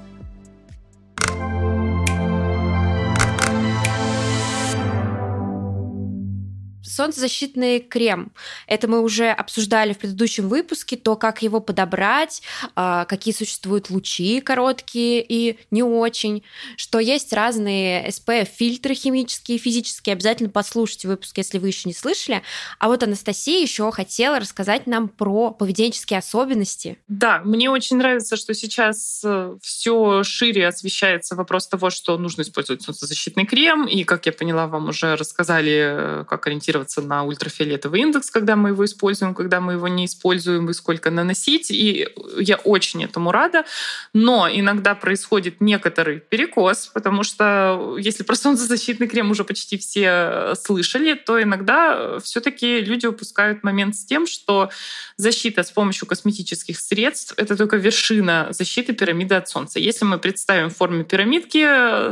Солнцезащитный 6.83 7.79
крем. 7.79 8.31
Это 8.67 8.87
мы 8.87 9.01
уже 9.01 9.29
обсуждали 9.29 9.93
в 9.93 9.99
предыдущем 9.99 10.49
выпуске, 10.49 10.97
то, 10.97 11.15
как 11.15 11.41
его 11.41 11.59
подобрать, 11.59 12.41
а, 12.75 13.05
какие 13.05 13.33
существуют 13.33 13.89
лучи 13.89 14.41
короткие 14.41 15.23
и 15.27 15.59
не 15.69 15.83
очень, 15.83 16.43
что 16.77 16.99
есть 16.99 17.33
разные 17.33 18.07
SPF-фильтры 18.09 18.93
химические 18.95 19.57
физические. 19.57 20.13
Обязательно 20.13 20.49
послушайте 20.49 21.07
выпуск, 21.07 21.37
если 21.37 21.57
вы 21.57 21.67
еще 21.67 21.87
не 21.87 21.93
слышали. 21.93 22.41
А 22.79 22.87
вот 22.87 23.03
Анастасия 23.03 23.61
еще 23.61 23.91
хотела 23.91 24.39
рассказать 24.39 24.87
нам 24.87 25.07
про 25.07 25.51
поведенческие 25.51 26.19
особенности. 26.19 26.97
Да, 27.07 27.41
мне 27.43 27.69
очень 27.69 27.97
нравится, 27.97 28.35
что 28.35 28.53
сейчас 28.53 29.21
э, 29.23 29.57
все 29.61 30.23
шире 30.23 30.67
освещается 30.67 31.35
вопрос 31.35 31.67
того, 31.67 31.89
что 31.89 32.17
нужно 32.17 32.41
использовать 32.41 32.81
солнцезащитный 32.81 33.45
крем. 33.45 33.87
И, 33.87 34.03
как 34.03 34.25
я 34.25 34.31
поняла, 34.31 34.67
вам 34.67 34.89
уже 34.89 35.15
рассказали, 35.15 36.21
э, 36.21 36.25
как 36.27 36.47
ориентироваться 36.47 36.70
ориентироваться 36.71 37.01
на 37.01 37.23
ультрафиолетовый 37.23 38.01
индекс, 38.01 38.29
когда 38.29 38.55
мы 38.55 38.69
его 38.69 38.85
используем, 38.85 39.33
когда 39.35 39.59
мы 39.59 39.73
его 39.73 39.87
не 39.87 40.05
используем, 40.05 40.69
и 40.69 40.73
сколько 40.73 41.11
наносить. 41.11 41.71
И 41.71 42.07
я 42.39 42.55
очень 42.57 43.03
этому 43.03 43.31
рада. 43.31 43.65
Но 44.13 44.47
иногда 44.49 44.95
происходит 44.95 45.61
некоторый 45.61 46.19
перекос, 46.19 46.87
потому 46.87 47.23
что 47.23 47.97
если 47.99 48.23
про 48.23 48.35
солнцезащитный 48.35 49.07
крем 49.07 49.31
уже 49.31 49.43
почти 49.43 49.77
все 49.77 50.53
слышали, 50.55 51.13
то 51.13 51.41
иногда 51.41 52.19
все-таки 52.19 52.81
люди 52.81 53.07
упускают 53.07 53.63
момент 53.63 53.95
с 53.95 54.05
тем, 54.05 54.27
что 54.27 54.69
защита 55.17 55.63
с 55.63 55.71
помощью 55.71 56.07
косметических 56.07 56.79
средств— 56.79 57.33
это 57.37 57.55
только 57.55 57.77
вершина 57.77 58.47
защиты 58.51 58.93
пирамиды 58.93 59.35
от 59.35 59.49
солнца. 59.49 59.79
Если 59.79 60.05
мы 60.05 60.17
представим 60.17 60.69
в 60.69 60.75
форме 60.75 61.03
пирамидки 61.03 61.63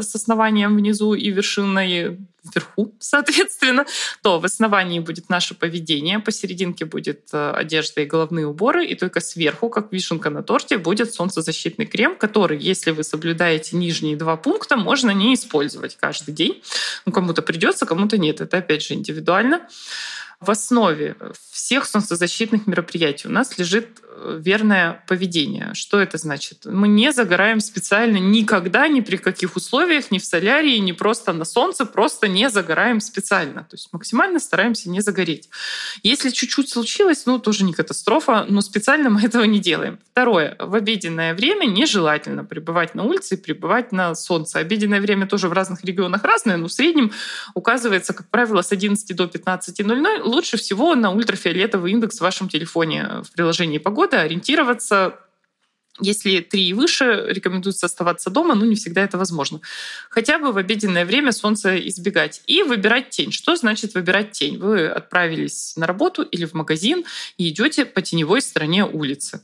с 0.01 0.15
основанием 0.15 0.75
внизу 0.75 1.13
и 1.13 1.31
вершиной 1.31 2.17
вверху, 2.43 2.93
соответственно, 2.99 3.85
то 4.21 4.39
в 4.39 4.45
основании 4.45 4.99
будет 4.99 5.29
наше 5.29 5.55
поведение, 5.55 6.19
посерединке 6.19 6.85
будет 6.85 7.29
э, 7.33 7.51
одежда 7.51 8.01
и 8.01 8.05
головные 8.05 8.47
уборы, 8.47 8.85
и 8.85 8.95
только 8.95 9.19
сверху, 9.19 9.69
как 9.69 9.91
вишенка 9.91 10.29
на 10.29 10.43
торте, 10.43 10.77
будет 10.77 11.13
солнцезащитный 11.13 11.85
крем, 11.85 12.15
который, 12.15 12.57
если 12.57 12.91
вы 12.91 13.03
соблюдаете 13.03 13.77
нижние 13.77 14.15
два 14.15 14.37
пункта, 14.37 14.77
можно 14.77 15.11
не 15.11 15.33
использовать 15.33 15.97
каждый 15.97 16.33
день. 16.33 16.61
Ну, 17.05 17.11
кому-то 17.11 17.41
придется, 17.41 17.85
кому-то 17.85 18.17
нет. 18.17 18.41
Это, 18.41 18.57
опять 18.57 18.83
же, 18.83 18.93
индивидуально. 18.93 19.67
В 20.41 20.51
основе 20.51 21.17
всех 21.51 21.85
солнцезащитных 21.85 22.65
мероприятий 22.65 23.27
у 23.27 23.31
нас 23.31 23.57
лежит 23.57 23.99
э, 24.01 24.39
верное 24.41 25.03
поведение. 25.05 25.73
Что 25.73 25.99
это 25.99 26.17
значит? 26.17 26.59
Мы 26.63 26.87
не 26.87 27.11
загораем 27.11 27.59
специально 27.59 28.15
никогда, 28.15 28.87
ни 28.87 29.01
при 29.01 29.17
каких 29.17 29.57
условиях, 29.57 30.11
ни 30.11 30.17
в 30.17 30.23
солярии, 30.23 30.77
ни 30.77 30.93
просто 30.93 31.33
на 31.33 31.43
солнце, 31.43 31.85
просто 31.85 32.29
не 32.29 32.49
загораем 32.49 33.01
специально. 33.01 33.63
То 33.63 33.75
есть 33.75 33.89
максимально 33.91 34.39
стараемся 34.39 34.89
не 34.89 35.01
загореть. 35.01 35.49
Если 36.03 36.29
чуть-чуть 36.29 36.69
случилось, 36.69 37.25
ну, 37.25 37.37
тоже 37.37 37.65
не 37.65 37.73
катастрофа, 37.73 38.45
но 38.47 38.61
специально 38.61 39.09
мы 39.09 39.21
этого 39.23 39.43
не 39.43 39.59
делаем. 39.59 39.99
Второе. 40.11 40.55
В 40.57 40.73
обеденное 40.73 41.33
время 41.33 41.65
нежелательно 41.65 42.45
пребывать 42.45 42.95
на 42.95 43.03
улице 43.03 43.35
и 43.35 43.37
пребывать 43.37 43.91
на 43.91 44.15
солнце. 44.15 44.59
Обеденное 44.59 45.01
время 45.01 45.27
тоже 45.27 45.49
в 45.49 45.53
разных 45.53 45.83
регионах 45.83 46.23
разное, 46.23 46.55
но 46.55 46.67
в 46.69 46.71
среднем 46.71 47.11
указывается, 47.55 48.13
как 48.13 48.29
правило, 48.29 48.61
с 48.61 48.71
11 48.71 49.13
до 49.13 49.25
15.00 49.25 50.28
лучше 50.29 50.57
всего 50.57 50.95
на 50.95 51.11
ультрафиолетовый 51.11 51.91
индекс 51.91 52.17
в 52.17 52.21
вашем 52.21 52.49
телефоне 52.49 53.21
в 53.23 53.31
приложении 53.31 53.77
«Погода» 53.77 54.21
ориентироваться 54.21 55.19
если 56.01 56.39
три 56.39 56.69
и 56.69 56.73
выше, 56.73 57.25
рекомендуется 57.27 57.85
оставаться 57.85 58.29
дома, 58.29 58.55
но 58.55 58.65
не 58.65 58.75
всегда 58.75 59.03
это 59.03 59.17
возможно. 59.17 59.59
Хотя 60.09 60.39
бы 60.39 60.51
в 60.51 60.57
обеденное 60.57 61.05
время 61.05 61.31
солнца 61.31 61.77
избегать. 61.87 62.41
И 62.47 62.63
выбирать 62.63 63.09
тень. 63.09 63.31
Что 63.31 63.55
значит 63.55 63.95
выбирать 63.95 64.31
тень? 64.31 64.57
Вы 64.57 64.87
отправились 64.87 65.73
на 65.75 65.87
работу 65.87 66.23
или 66.23 66.45
в 66.45 66.53
магазин 66.53 67.03
и 67.37 67.49
идете 67.49 67.85
по 67.85 68.01
теневой 68.01 68.41
стороне 68.41 68.85
улицы. 68.85 69.41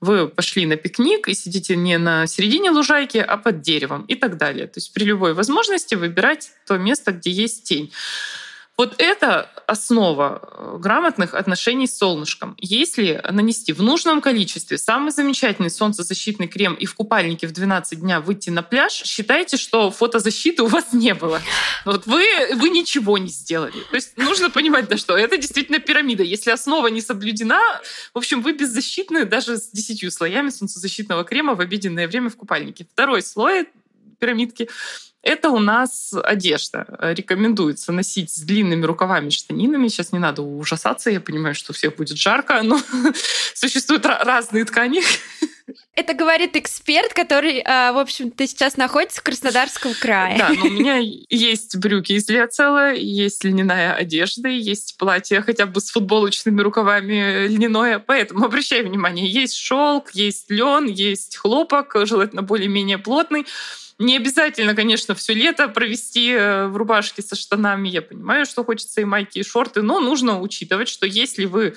Вы 0.00 0.26
пошли 0.26 0.66
на 0.66 0.74
пикник 0.74 1.28
и 1.28 1.34
сидите 1.34 1.76
не 1.76 1.96
на 1.96 2.26
середине 2.26 2.72
лужайки, 2.72 3.18
а 3.18 3.36
под 3.36 3.60
деревом 3.60 4.04
и 4.06 4.16
так 4.16 4.36
далее. 4.36 4.66
То 4.66 4.78
есть 4.78 4.92
при 4.92 5.04
любой 5.04 5.32
возможности 5.32 5.94
выбирать 5.94 6.50
то 6.66 6.76
место, 6.76 7.12
где 7.12 7.30
есть 7.30 7.62
тень. 7.62 7.92
Вот 8.78 8.94
это 8.98 9.50
основа 9.66 10.40
э, 10.42 10.76
грамотных 10.78 11.34
отношений 11.34 11.86
с 11.86 11.98
солнышком. 11.98 12.56
Если 12.58 13.22
нанести 13.30 13.72
в 13.74 13.82
нужном 13.82 14.22
количестве 14.22 14.78
самый 14.78 15.12
замечательный 15.12 15.70
солнцезащитный 15.70 16.48
крем 16.48 16.74
и 16.74 16.86
в 16.86 16.94
купальнике 16.94 17.46
в 17.46 17.52
12 17.52 18.00
дня 18.00 18.20
выйти 18.20 18.48
на 18.48 18.62
пляж, 18.62 18.92
считайте, 18.92 19.58
что 19.58 19.90
фотозащиты 19.90 20.62
у 20.62 20.66
вас 20.66 20.92
не 20.92 21.14
было. 21.14 21.40
Вот 21.84 22.06
вы, 22.06 22.24
вы 22.54 22.70
ничего 22.70 23.18
не 23.18 23.28
сделали. 23.28 23.74
То 23.90 23.96
есть 23.96 24.16
нужно 24.16 24.48
понимать, 24.48 24.88
да 24.88 24.96
что 24.96 25.18
это 25.18 25.36
действительно 25.36 25.78
пирамида. 25.78 26.22
Если 26.22 26.50
основа 26.50 26.86
не 26.86 27.02
соблюдена, 27.02 27.60
в 28.14 28.18
общем, 28.18 28.40
вы 28.40 28.52
беззащитны 28.52 29.26
даже 29.26 29.58
с 29.58 29.68
10 29.70 30.12
слоями 30.12 30.48
солнцезащитного 30.48 31.24
крема 31.24 31.54
в 31.54 31.60
обеденное 31.60 32.08
время 32.08 32.30
в 32.30 32.36
купальнике. 32.36 32.86
Второй 32.90 33.22
слой 33.22 33.68
пирамидки 34.18 34.68
это 35.22 35.50
у 35.50 35.58
нас 35.60 36.12
одежда. 36.22 36.86
Рекомендуется 37.00 37.92
носить 37.92 38.30
с 38.30 38.40
длинными 38.40 38.84
рукавами 38.84 39.30
штанинами. 39.30 39.88
Сейчас 39.88 40.12
не 40.12 40.18
надо 40.18 40.42
ужасаться, 40.42 41.10
я 41.10 41.20
понимаю, 41.20 41.54
что 41.54 41.72
всех 41.72 41.96
будет 41.96 42.18
жарко, 42.18 42.60
но 42.62 42.80
существуют 43.54 44.04
разные 44.04 44.64
ткани. 44.64 45.02
Это 45.94 46.14
говорит 46.14 46.56
эксперт, 46.56 47.12
который, 47.12 47.62
а, 47.64 47.92
в 47.92 47.98
общем-то, 47.98 48.46
сейчас 48.46 48.76
находится 48.76 49.20
в 49.20 49.22
Краснодарском 49.22 49.94
крае. 49.94 50.38
Да, 50.38 50.48
но 50.48 50.64
у 50.64 50.70
меня 50.70 50.96
есть 50.98 51.76
брюки 51.76 52.12
из 52.12 52.28
лиоцела, 52.28 52.92
есть 52.92 53.44
льняная 53.44 53.94
одежда, 53.94 54.48
есть 54.48 54.96
платье 54.98 55.40
хотя 55.42 55.66
бы 55.66 55.80
с 55.80 55.90
футболочными 55.90 56.60
рукавами 56.60 57.46
льняное. 57.46 57.98
Поэтому 57.98 58.46
обращай 58.46 58.82
внимание, 58.82 59.28
есть 59.28 59.54
шелк, 59.54 60.10
есть 60.12 60.50
лен, 60.50 60.86
есть 60.86 61.36
хлопок, 61.36 61.94
желательно 62.04 62.42
более-менее 62.42 62.98
плотный. 62.98 63.46
Не 64.02 64.16
обязательно, 64.16 64.74
конечно, 64.74 65.14
все 65.14 65.32
лето 65.32 65.68
провести 65.68 66.32
э, 66.32 66.66
в 66.66 66.76
рубашке 66.76 67.22
со 67.22 67.36
штанами. 67.36 67.88
Я 67.88 68.02
понимаю, 68.02 68.46
что 68.46 68.64
хочется 68.64 69.00
и 69.00 69.04
майки, 69.04 69.38
и 69.38 69.44
шорты, 69.44 69.80
но 69.82 70.00
нужно 70.00 70.40
учитывать, 70.40 70.88
что 70.88 71.06
если 71.06 71.44
вы 71.44 71.76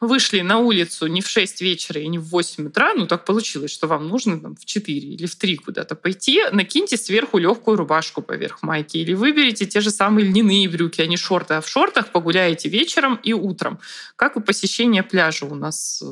вышли 0.00 0.40
на 0.40 0.58
улицу 0.58 1.06
не 1.06 1.20
в 1.20 1.28
6 1.28 1.60
вечера 1.60 2.00
и 2.00 2.08
не 2.08 2.18
в 2.18 2.24
8 2.24 2.68
утра, 2.68 2.94
ну 2.94 3.06
так 3.06 3.24
получилось, 3.24 3.72
что 3.72 3.86
вам 3.86 4.08
нужно 4.08 4.40
там, 4.40 4.56
в 4.56 4.64
4 4.64 4.98
или 4.98 5.26
в 5.26 5.36
3 5.36 5.56
куда-то 5.56 5.94
пойти, 5.94 6.42
накиньте 6.52 6.96
сверху 6.96 7.38
легкую 7.38 7.76
рубашку 7.76 8.22
поверх 8.22 8.62
майки 8.62 8.98
или 8.98 9.14
выберите 9.14 9.66
те 9.66 9.80
же 9.80 9.90
самые 9.90 10.28
льняные 10.28 10.68
брюки, 10.68 11.00
а 11.00 11.06
не 11.06 11.16
шорты, 11.16 11.54
а 11.54 11.60
в 11.60 11.68
шортах 11.68 12.12
погуляете 12.12 12.68
вечером 12.68 13.16
и 13.22 13.32
утром. 13.32 13.80
Как 14.16 14.36
и 14.36 14.40
посещение 14.40 15.02
пляжа 15.02 15.46
у 15.46 15.54
нас 15.54 16.02
э, 16.04 16.06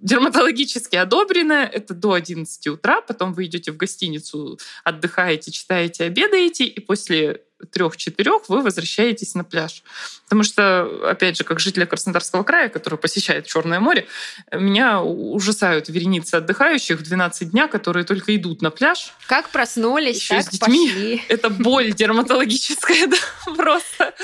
дерматологически 0.00 0.96
одобрено, 0.96 1.68
это 1.70 1.94
до 1.94 2.12
11 2.12 2.66
утра, 2.68 3.00
потом 3.00 3.34
вы 3.34 3.46
идете 3.46 3.72
в 3.72 3.76
гостиницу, 3.76 4.58
отдыхаете, 4.84 5.50
читаете, 5.50 6.04
обедаете, 6.04 6.64
и 6.64 6.80
после 6.80 7.42
трех-четырех 7.70 8.48
вы 8.48 8.62
возвращаетесь 8.62 9.34
на 9.34 9.44
пляж. 9.44 9.82
Потому 10.24 10.42
что, 10.42 11.08
опять 11.08 11.36
же, 11.36 11.44
как 11.44 11.60
жителя 11.60 11.86
Краснодарского 11.86 12.42
края, 12.42 12.68
который 12.68 12.98
посещает 12.98 13.46
Черное 13.46 13.80
море, 13.80 14.06
меня 14.52 15.02
ужасают 15.02 15.88
вереницы 15.88 16.36
отдыхающих 16.36 16.98
в 16.98 17.02
12 17.02 17.50
дня, 17.50 17.68
которые 17.68 18.04
только 18.04 18.34
идут 18.34 18.62
на 18.62 18.70
пляж. 18.70 19.12
Как 19.26 19.50
проснулись, 19.50 20.16
Еще 20.16 20.34
так 20.34 20.44
с 20.44 20.48
детьми. 20.48 20.88
пошли. 20.88 21.22
Это 21.28 21.50
боль 21.50 21.92
дерматологическая, 21.92 23.06
да, 23.46 23.54
просто. 23.56 24.14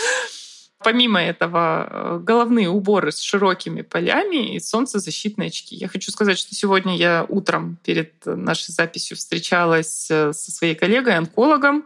Помимо 0.83 1.21
этого, 1.23 1.89
э, 1.91 2.19
головные 2.23 2.71
уборы 2.71 3.13
с 3.13 3.21
широкими 3.21 3.83
полями 3.83 4.55
и 4.55 4.61
солнцезащитные 4.61 5.49
очки. 5.49 5.77
Я 5.77 5.89
хочу 5.89 6.11
сказать, 6.11 6.39
что 6.39 6.55
сегодня 6.55 6.97
я 6.97 7.27
утром 7.29 7.77
перед 7.85 8.15
нашей 8.25 8.73
записью 8.73 9.19
встречалась 9.19 10.11
э, 10.11 10.33
со 10.33 10.51
своей 10.51 10.75
коллегой-онкологом, 10.75 11.85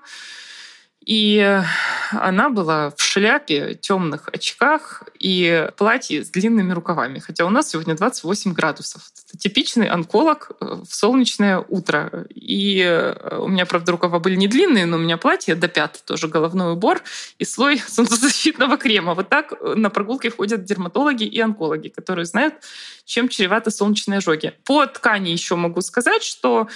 и 1.05 1.61
она 2.13 2.49
была 2.49 2.91
в 2.97 3.03
шляпе, 3.03 3.75
темных 3.75 4.29
очках 4.33 5.03
и 5.19 5.69
платье 5.77 6.25
с 6.25 6.31
длинными 6.31 6.73
рукавами. 6.73 7.19
Хотя 7.19 7.45
у 7.45 7.51
нас 7.51 7.71
сегодня 7.71 7.95
28 7.95 8.53
градусов. 8.53 9.03
Это 9.29 9.39
типичный 9.39 9.89
онколог 9.89 10.53
э, 10.61 10.65
в 10.89 10.95
солнечное 10.95 11.59
утро. 11.59 12.27
И 12.35 12.81
э, 12.81 13.39
у 13.39 13.49
меня, 13.49 13.67
правда, 13.67 13.93
рукава 13.93 14.19
были 14.19 14.37
не 14.37 14.49
длинные, 14.49 14.87
но 14.87 14.97
у 14.97 15.01
меня 15.01 15.19
платье 15.19 15.55
до 15.55 15.69
пят, 15.69 16.03
тоже 16.07 16.29
головной 16.29 16.73
убор 16.73 17.03
и 17.39 17.45
слой 17.45 17.79
солнцезащитного 17.87 18.79
крема. 18.79 19.15
Вот 19.15 19.29
так 19.29 19.53
э, 19.53 19.75
на 19.75 19.91
прогулке 19.91 20.31
ходят 20.31 20.65
дерматологи 20.65 21.25
и 21.25 21.39
онкологи, 21.41 21.89
которые 21.89 22.25
знают, 22.25 22.55
чем 23.05 23.29
чреваты 23.29 23.71
солнечные 23.71 24.19
ожоги. 24.19 24.55
По 24.65 24.87
ткани 24.87 25.31
еще 25.31 25.57
могу 25.57 25.83
сказать, 25.83 26.23
что 26.23 26.69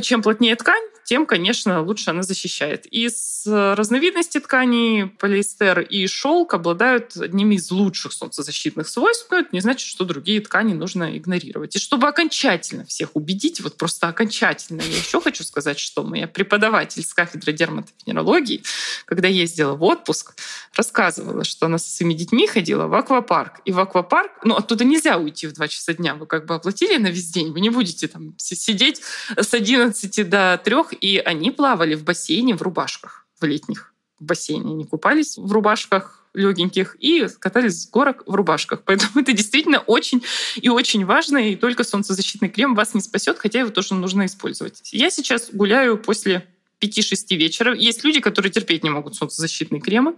чем 0.00 0.22
плотнее 0.22 0.56
ткань, 0.56 0.82
тем, 1.12 1.26
конечно, 1.26 1.82
лучше 1.82 2.08
она 2.08 2.22
защищает. 2.22 2.86
Из 2.86 3.46
э, 3.46 3.74
разновидностей 3.74 4.40
тканей 4.40 5.08
полиэстер 5.08 5.80
и 5.80 6.06
шелк 6.06 6.54
обладают 6.54 7.14
одними 7.18 7.56
из 7.56 7.70
лучших 7.70 8.14
солнцезащитных 8.14 8.88
свойств, 8.88 9.26
но 9.30 9.40
это 9.40 9.50
не 9.52 9.60
значит, 9.60 9.86
что 9.86 10.06
другие 10.06 10.40
ткани 10.40 10.72
нужно 10.72 11.14
игнорировать. 11.14 11.76
И 11.76 11.78
чтобы 11.78 12.08
окончательно 12.08 12.86
всех 12.86 13.10
убедить, 13.12 13.60
вот 13.60 13.76
просто 13.76 14.08
окончательно, 14.08 14.80
я 14.80 14.96
еще 14.96 15.20
хочу 15.20 15.44
сказать, 15.44 15.78
что 15.78 16.02
моя 16.02 16.26
преподаватель 16.26 17.04
с 17.04 17.12
кафедры 17.12 17.52
дерматовенерологии, 17.52 18.62
когда 19.04 19.28
ездила 19.28 19.74
в 19.74 19.82
отпуск, 19.82 20.34
рассказывала, 20.74 21.44
что 21.44 21.66
она 21.66 21.76
со 21.76 21.90
своими 21.90 22.14
детьми 22.14 22.46
ходила 22.46 22.86
в 22.86 22.94
аквапарк. 22.94 23.60
И 23.66 23.72
в 23.72 23.78
аквапарк, 23.78 24.30
ну, 24.44 24.54
оттуда 24.54 24.84
нельзя 24.84 25.18
уйти 25.18 25.46
в 25.46 25.52
2 25.52 25.68
часа 25.68 25.92
дня, 25.92 26.14
вы 26.14 26.24
как 26.24 26.46
бы 26.46 26.54
оплатили 26.54 26.96
на 26.96 27.08
весь 27.08 27.28
день, 27.28 27.52
вы 27.52 27.60
не 27.60 27.68
будете 27.68 28.08
там 28.08 28.32
сидеть 28.38 29.02
с 29.36 29.52
11 29.52 30.26
до 30.26 30.58
3 30.64 30.76
и 31.02 31.18
они 31.18 31.50
плавали 31.50 31.96
в 31.96 32.04
бассейне 32.04 32.54
в 32.54 32.62
рубашках, 32.62 33.26
в 33.38 33.44
летних 33.44 33.92
в 34.20 34.24
бассейне. 34.24 34.72
Они 34.72 34.84
купались 34.84 35.36
в 35.36 35.50
рубашках 35.50 36.24
легеньких 36.32 36.96
и 37.00 37.26
катались 37.40 37.82
с 37.82 37.90
горок 37.90 38.22
в 38.24 38.34
рубашках. 38.34 38.82
Поэтому 38.86 39.20
это 39.20 39.32
действительно 39.32 39.80
очень 39.80 40.22
и 40.56 40.68
очень 40.68 41.04
важно, 41.04 41.50
и 41.50 41.56
только 41.56 41.82
солнцезащитный 41.82 42.48
крем 42.48 42.76
вас 42.76 42.94
не 42.94 43.00
спасет, 43.00 43.38
хотя 43.38 43.58
его 43.58 43.70
тоже 43.70 43.94
нужно 43.94 44.24
использовать. 44.26 44.92
Я 44.92 45.10
сейчас 45.10 45.50
гуляю 45.52 45.98
после 45.98 46.46
5-6 46.80 47.36
вечера. 47.36 47.74
Есть 47.74 48.04
люди, 48.04 48.20
которые 48.20 48.52
терпеть 48.52 48.84
не 48.84 48.90
могут 48.90 49.16
солнцезащитные 49.16 49.80
кремы. 49.80 50.14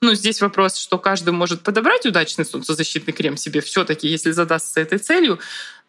Ну, 0.00 0.14
здесь 0.14 0.40
вопрос, 0.40 0.76
что 0.76 0.98
каждый 0.98 1.32
может 1.32 1.62
подобрать 1.62 2.06
удачный 2.06 2.44
солнцезащитный 2.44 3.12
крем 3.12 3.36
себе 3.36 3.60
все-таки, 3.60 4.08
если 4.08 4.30
задастся 4.30 4.80
этой 4.80 4.98
целью. 4.98 5.40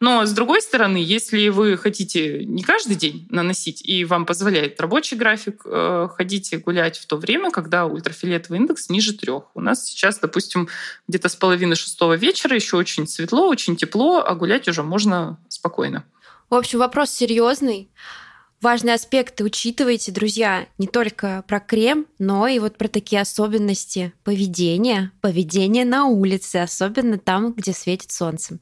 Но, 0.01 0.25
с 0.25 0.31
другой 0.33 0.63
стороны, 0.63 0.97
если 0.97 1.49
вы 1.49 1.77
хотите 1.77 2.43
не 2.43 2.63
каждый 2.63 2.95
день 2.95 3.27
наносить, 3.29 3.87
и 3.87 4.03
вам 4.03 4.25
позволяет 4.25 4.81
рабочий 4.81 5.15
график, 5.15 5.61
э, 5.63 6.07
ходите 6.11 6.57
гулять 6.57 6.97
в 6.97 7.05
то 7.05 7.17
время, 7.17 7.51
когда 7.51 7.85
ультрафиолетовый 7.85 8.59
индекс 8.59 8.89
ниже 8.89 9.13
трех. 9.13 9.55
У 9.55 9.61
нас 9.61 9.85
сейчас, 9.85 10.17
допустим, 10.17 10.69
где-то 11.07 11.29
с 11.29 11.35
половины 11.35 11.75
шестого 11.75 12.15
вечера 12.15 12.55
еще 12.55 12.77
очень 12.77 13.07
светло, 13.07 13.47
очень 13.47 13.75
тепло, 13.75 14.23
а 14.25 14.33
гулять 14.33 14.67
уже 14.67 14.81
можно 14.81 15.39
спокойно. 15.49 16.03
В 16.49 16.55
общем, 16.55 16.79
вопрос 16.79 17.11
серьезный 17.11 17.87
важные 18.59 18.95
аспекты 18.95 19.43
учитывайте, 19.43 20.11
друзья, 20.11 20.67
не 20.79 20.87
только 20.87 21.43
про 21.47 21.59
крем, 21.59 22.07
но 22.17 22.47
и 22.47 22.57
вот 22.57 22.75
про 22.75 22.87
такие 22.87 23.21
особенности 23.21 24.13
поведения, 24.23 25.11
поведения 25.21 25.85
на 25.85 26.05
улице, 26.05 26.57
особенно 26.57 27.19
там, 27.19 27.53
где 27.53 27.71
светит 27.71 28.11
солнце. 28.11 28.59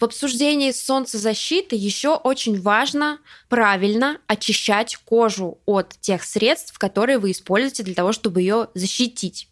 В 0.00 0.04
обсуждении 0.04 0.70
солнцезащиты 0.70 1.76
еще 1.76 2.14
очень 2.14 2.58
важно 2.58 3.18
правильно 3.50 4.16
очищать 4.26 4.96
кожу 4.96 5.58
от 5.66 5.90
тех 6.00 6.24
средств, 6.24 6.78
которые 6.78 7.18
вы 7.18 7.32
используете 7.32 7.82
для 7.82 7.94
того, 7.94 8.12
чтобы 8.12 8.40
ее 8.40 8.68
защитить. 8.72 9.46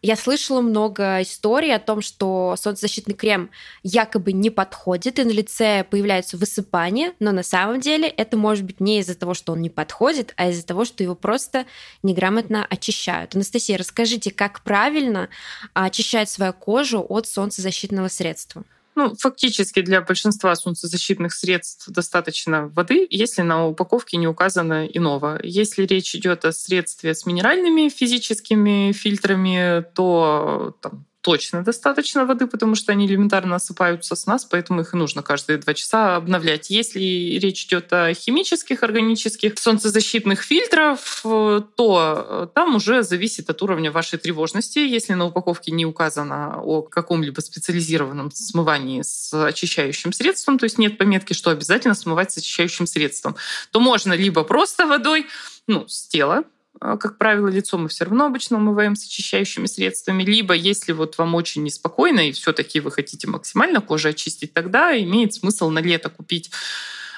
Я 0.00 0.14
слышала 0.14 0.60
много 0.60 1.22
историй 1.22 1.74
о 1.74 1.80
том, 1.80 2.00
что 2.00 2.54
солнцезащитный 2.56 3.16
крем 3.16 3.50
якобы 3.82 4.32
не 4.32 4.50
подходит, 4.50 5.18
и 5.18 5.24
на 5.24 5.30
лице 5.30 5.82
появляются 5.82 6.36
высыпания, 6.36 7.14
но 7.18 7.32
на 7.32 7.42
самом 7.42 7.80
деле 7.80 8.06
это 8.06 8.36
может 8.36 8.64
быть 8.64 8.78
не 8.78 9.00
из-за 9.00 9.16
того, 9.16 9.34
что 9.34 9.52
он 9.52 9.62
не 9.62 9.70
подходит, 9.70 10.32
а 10.36 10.50
из-за 10.50 10.64
того, 10.64 10.84
что 10.84 11.02
его 11.02 11.16
просто 11.16 11.66
неграмотно 12.04 12.64
очищают. 12.64 13.34
Анастасия, 13.34 13.78
расскажите, 13.78 14.30
как 14.30 14.62
правильно 14.62 15.28
очищать 15.74 16.30
свою 16.30 16.52
кожу 16.52 17.04
от 17.08 17.26
солнцезащитного 17.26 18.06
средства? 18.06 18.62
Ну, 18.94 19.14
фактически 19.18 19.80
для 19.80 20.02
большинства 20.02 20.54
солнцезащитных 20.54 21.32
средств 21.32 21.88
достаточно 21.88 22.68
воды, 22.68 23.06
если 23.08 23.42
на 23.42 23.66
упаковке 23.66 24.18
не 24.18 24.28
указано 24.28 24.84
иного. 24.86 25.40
Если 25.42 25.84
речь 25.86 26.14
идет 26.14 26.44
о 26.44 26.52
средстве 26.52 27.14
с 27.14 27.24
минеральными 27.24 27.88
физическими 27.88 28.92
фильтрами, 28.92 29.84
то 29.94 30.76
там, 30.82 31.06
точно 31.22 31.64
достаточно 31.64 32.26
воды, 32.26 32.46
потому 32.46 32.74
что 32.74 32.92
они 32.92 33.06
элементарно 33.06 33.56
осыпаются 33.56 34.16
с 34.16 34.26
нас, 34.26 34.44
поэтому 34.44 34.80
их 34.80 34.92
нужно 34.92 35.22
каждые 35.22 35.56
два 35.56 35.72
часа 35.72 36.16
обновлять. 36.16 36.68
Если 36.68 37.00
речь 37.38 37.64
идет 37.64 37.92
о 37.92 38.12
химических, 38.12 38.82
органических, 38.82 39.58
солнцезащитных 39.58 40.42
фильтров, 40.42 41.22
то 41.22 42.50
там 42.54 42.74
уже 42.74 43.02
зависит 43.04 43.48
от 43.50 43.62
уровня 43.62 43.90
вашей 43.92 44.18
тревожности. 44.18 44.80
Если 44.80 45.14
на 45.14 45.26
упаковке 45.26 45.70
не 45.70 45.86
указано 45.86 46.60
о 46.60 46.82
каком-либо 46.82 47.40
специализированном 47.40 48.32
смывании 48.32 49.02
с 49.02 49.32
очищающим 49.32 50.12
средством, 50.12 50.58
то 50.58 50.64
есть 50.64 50.76
нет 50.78 50.98
пометки, 50.98 51.32
что 51.32 51.50
обязательно 51.50 51.94
смывать 51.94 52.32
с 52.32 52.38
очищающим 52.38 52.86
средством, 52.86 53.36
то 53.70 53.78
можно 53.78 54.12
либо 54.12 54.42
просто 54.42 54.86
водой, 54.86 55.26
ну, 55.68 55.86
с 55.86 56.08
тела, 56.08 56.44
как 56.80 57.18
правило, 57.18 57.48
лицо 57.48 57.78
мы 57.78 57.88
все 57.88 58.04
равно 58.04 58.26
обычно 58.26 58.56
умываем 58.56 58.96
с 58.96 59.04
очищающими 59.04 59.66
средствами. 59.66 60.24
Либо, 60.24 60.54
если 60.54 60.92
вот 60.92 61.18
вам 61.18 61.34
очень 61.34 61.62
неспокойно 61.62 62.28
и 62.28 62.32
все-таки 62.32 62.80
вы 62.80 62.90
хотите 62.90 63.28
максимально 63.28 63.80
кожу 63.80 64.08
очистить, 64.08 64.52
тогда 64.52 64.98
имеет 64.98 65.34
смысл 65.34 65.70
на 65.70 65.80
лето 65.80 66.10
купить 66.10 66.50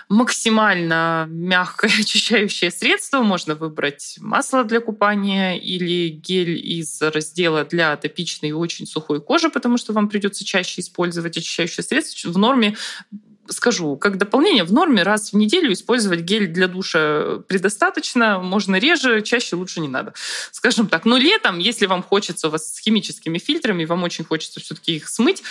максимально 0.08 1.26
мягкое 1.30 1.90
очищающее 2.00 2.70
средство. 2.70 3.22
Можно 3.22 3.54
выбрать 3.54 4.16
масло 4.20 4.64
для 4.64 4.80
купания 4.80 5.54
или 5.54 6.08
гель 6.08 6.58
из 6.58 7.00
раздела 7.00 7.64
для 7.64 7.92
атопичной 7.92 8.50
и 8.50 8.52
очень 8.52 8.86
сухой 8.86 9.20
кожи, 9.20 9.48
потому 9.50 9.78
что 9.78 9.92
вам 9.92 10.08
придется 10.08 10.44
чаще 10.44 10.80
использовать 10.80 11.36
очищающее 11.36 11.84
средство. 11.84 12.30
В 12.30 12.38
норме 12.38 12.76
скажу, 13.48 13.96
как 13.96 14.18
дополнение 14.18 14.64
в 14.64 14.72
норме 14.72 15.02
раз 15.02 15.32
в 15.32 15.36
неделю 15.36 15.72
использовать 15.72 16.20
гель 16.20 16.46
для 16.46 16.68
душа 16.68 17.38
предостаточно, 17.46 18.38
можно 18.38 18.76
реже, 18.76 19.22
чаще 19.22 19.56
лучше 19.56 19.80
не 19.80 19.88
надо. 19.88 20.14
Скажем 20.50 20.88
так. 20.88 21.04
Но 21.04 21.16
летом, 21.16 21.58
если 21.58 21.86
вам 21.86 22.02
хочется 22.02 22.48
у 22.48 22.50
вас 22.50 22.74
с 22.74 22.78
химическими 22.78 23.38
фильтрами, 23.38 23.84
вам 23.84 24.02
очень 24.02 24.24
хочется 24.24 24.60
все-таки 24.60 24.96
их 24.96 25.08
смыть, 25.08 25.42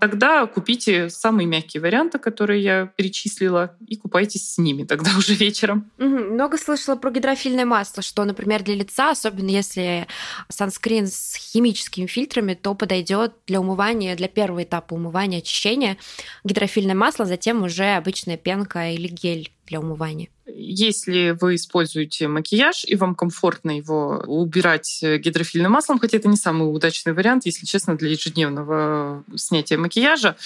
тогда 0.00 0.46
купите 0.46 1.08
самые 1.10 1.46
мягкие 1.46 1.80
варианты, 1.80 2.18
которые 2.18 2.62
я 2.62 2.86
перечислила, 2.86 3.76
и 3.86 3.96
купайтесь 3.96 4.52
с 4.52 4.58
ними 4.58 4.84
тогда 4.84 5.10
уже 5.18 5.34
вечером. 5.34 5.90
Угу. 5.98 6.06
Много 6.06 6.58
слышала 6.58 6.96
про 6.96 7.10
гидрофильное 7.10 7.64
масло, 7.64 8.02
что, 8.02 8.24
например, 8.24 8.62
для 8.62 8.74
лица, 8.74 9.10
особенно 9.10 9.50
если 9.50 10.06
санскрин 10.48 11.06
с 11.06 11.34
химическими 11.36 12.06
фильтрами, 12.06 12.54
то 12.54 12.74
подойдет 12.74 13.34
для 13.46 13.60
умывания, 13.60 14.16
для 14.16 14.28
первого 14.28 14.62
этапа 14.62 14.94
умывания, 14.94 15.38
очищения 15.38 15.96
гидрофильное 16.44 16.94
масло, 16.94 17.24
затем 17.24 17.62
уже 17.62 17.94
обычная 17.94 18.36
пенка 18.36 18.90
или 18.90 19.08
гель 19.08 19.50
для 19.66 19.80
умывания. 19.80 20.28
Если 20.46 21.34
вы 21.40 21.54
используете 21.54 22.28
макияж 22.28 22.84
и 22.86 22.96
вам 22.96 23.14
комфортно 23.14 23.78
его 23.78 24.22
убирать 24.26 24.98
гидрофильным 25.02 25.72
маслом, 25.72 25.98
хотя 25.98 26.18
это 26.18 26.28
не 26.28 26.36
самый 26.36 26.64
удачный 26.64 27.14
вариант, 27.14 27.46
если 27.46 27.64
честно, 27.64 27.96
для 27.96 28.10
ежедневного 28.10 29.24
снятия 29.36 29.78
макияжа, 29.78 30.36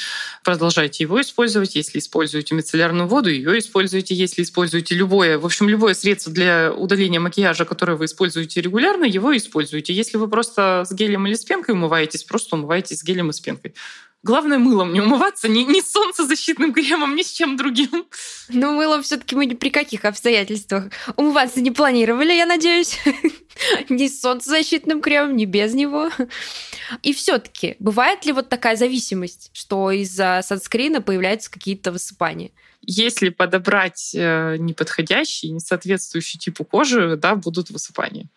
продолжайте 0.45 1.03
его 1.03 1.21
использовать. 1.21 1.75
Если 1.75 1.99
используете 1.99 2.55
мицеллярную 2.55 3.09
воду, 3.09 3.29
ее 3.29 3.59
используйте. 3.59 4.15
Если 4.15 4.43
используете 4.43 4.95
любое, 4.95 5.37
в 5.37 5.45
общем, 5.45 5.69
любое 5.69 5.95
средство 5.95 6.33
для 6.33 6.73
удаления 6.73 7.19
макияжа, 7.19 7.65
которое 7.65 7.97
вы 7.97 8.05
используете 8.05 8.61
регулярно, 8.61 9.05
его 9.05 9.37
используйте. 9.37 9.93
Если 9.93 10.17
вы 10.17 10.29
просто 10.29 10.85
с 10.89 10.93
гелем 10.93 11.27
или 11.27 11.35
с 11.35 11.45
пенкой 11.45 11.75
умываетесь, 11.75 12.23
просто 12.23 12.55
умывайтесь 12.55 13.01
с 13.01 13.05
гелем 13.05 13.31
и 13.31 13.33
с 13.33 13.41
пенкой. 13.41 13.75
Главное 14.25 14.59
мылом 14.59 14.93
не 14.93 15.01
умываться, 15.01 15.49
ни, 15.49 15.61
ни 15.61 15.81
солнцезащитным 15.81 16.73
кремом, 16.73 17.15
ни 17.15 17.23
с 17.23 17.31
чем 17.31 17.57
другим. 17.57 18.07
Ну, 18.49 18.73
мылом 18.75 19.03
все 19.03 19.17
таки 19.17 19.37
мы 19.37 19.47
ни 19.47 19.55
при 19.55 19.71
каких 19.71 20.05
обстоятельствах 20.05 20.87
умываться 21.17 21.61
не 21.61 21.71
планировали, 21.71 22.33
я 22.33 22.45
надеюсь. 22.45 22.99
ни 23.89 24.09
с 24.09 24.21
солнцезащитным 24.21 25.01
кремом, 25.01 25.37
ни 25.37 25.45
без 25.45 25.73
него. 25.75 26.11
И 27.03 27.13
все 27.13 27.39
таки 27.39 27.77
бывает 27.79 28.25
ли 28.27 28.33
вот 28.33 28.49
такая 28.49 28.77
зависимость, 28.77 29.51
что 29.53 29.93
из-за 29.93 30.41
санскрина 30.45 31.01
появляются 31.01 31.51
какие-то 31.51 31.93
высыпания? 31.93 32.51
Если 32.81 33.29
подобрать 33.29 34.13
э, 34.15 34.57
неподходящий, 34.59 35.51
не 35.51 35.61
соответствующий 35.61 36.39
типу 36.39 36.65
кожи, 36.65 37.17
да, 37.17 37.37
будут 37.37 37.71
высыпания. 37.71 38.29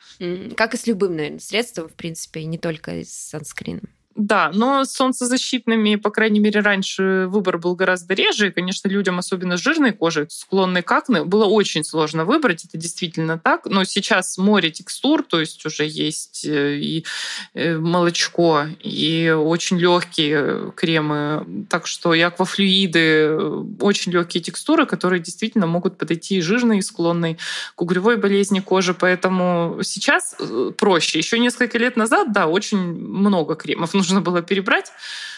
Как 0.55 0.73
и 0.73 0.77
с 0.77 0.85
любым, 0.87 1.15
наверное, 1.15 1.39
средством, 1.39 1.89
в 1.89 1.93
принципе, 1.93 2.43
не 2.45 2.57
только 2.57 3.03
с 3.03 3.29
санскрином. 3.29 3.89
Да, 4.15 4.51
но 4.53 4.83
с 4.83 4.91
солнцезащитными, 4.91 5.95
по 5.95 6.09
крайней 6.09 6.41
мере, 6.41 6.59
раньше 6.59 7.27
выбор 7.29 7.57
был 7.57 7.75
гораздо 7.75 8.13
реже. 8.13 8.49
И, 8.49 8.51
конечно, 8.51 8.89
людям, 8.89 9.19
особенно 9.19 9.55
с 9.55 9.61
жирной 9.61 9.93
кожей, 9.93 10.25
склонной 10.29 10.81
к 10.81 10.91
акне, 10.91 11.23
было 11.23 11.45
очень 11.45 11.85
сложно 11.85 12.25
выбрать. 12.25 12.65
Это 12.65 12.77
действительно 12.77 13.39
так. 13.39 13.65
Но 13.65 13.85
сейчас 13.85 14.37
море 14.37 14.69
текстур, 14.69 15.23
то 15.23 15.39
есть 15.39 15.65
уже 15.65 15.85
есть 15.85 16.43
э, 16.45 16.75
и 16.75 17.05
э, 17.53 17.77
молочко, 17.77 18.65
и 18.81 19.29
очень 19.29 19.79
легкие 19.79 20.73
кремы. 20.75 21.65
Так 21.69 21.87
что 21.87 22.13
и 22.13 22.19
аквафлюиды, 22.19 22.99
э, 22.99 23.63
очень 23.79 24.11
легкие 24.11 24.43
текстуры, 24.43 24.85
которые 24.85 25.21
действительно 25.21 25.67
могут 25.67 25.97
подойти 25.97 26.37
и 26.37 26.41
жирной, 26.41 26.79
и 26.79 26.81
склонной 26.81 27.37
к 27.75 27.81
угревой 27.81 28.17
болезни 28.17 28.59
кожи. 28.59 28.93
Поэтому 28.93 29.79
сейчас 29.83 30.35
проще. 30.77 31.17
Еще 31.17 31.39
несколько 31.39 31.77
лет 31.77 31.95
назад, 31.95 32.33
да, 32.33 32.47
очень 32.47 32.77
много 32.77 33.55
кремов 33.55 33.93
нужно 34.01 34.10
было 34.19 34.41
перебрать, 34.41 34.91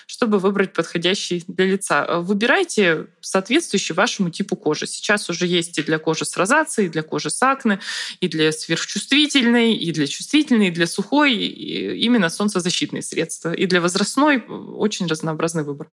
чтобы 0.08 0.40
выбрать 0.40 0.74
подходящий 0.74 1.44
для 1.48 1.66
лица. 1.66 2.20
Выбирайте 2.20 3.08
соответствующий 3.22 3.94
вашему 3.94 4.30
типу 4.30 4.56
кожи. 4.56 4.88
Сейчас 4.88 5.30
уже 5.30 5.46
есть 5.46 5.78
и 5.78 5.84
для 5.84 6.00
кожи 6.00 6.26
с 6.26 6.36
розацией, 6.36 6.88
и 6.88 6.92
для 6.92 7.04
кожи 7.04 7.30
с 7.30 7.42
акне, 7.44 7.80
и 8.20 8.28
для 8.28 8.52
сверхчувствительной, 8.52 9.76
и 9.76 9.92
для 9.92 10.08
чувствительной, 10.08 10.70
и 10.70 10.72
для 10.72 10.88
сухой, 10.88 11.36
и 11.36 12.04
именно 12.04 12.30
солнцезащитные 12.30 13.02
средства. 13.04 13.54
И 13.54 13.66
для 13.66 13.82
возрастной 13.82 14.44
очень 14.48 15.06
разнообразный 15.06 15.64
выбор. 15.64 15.90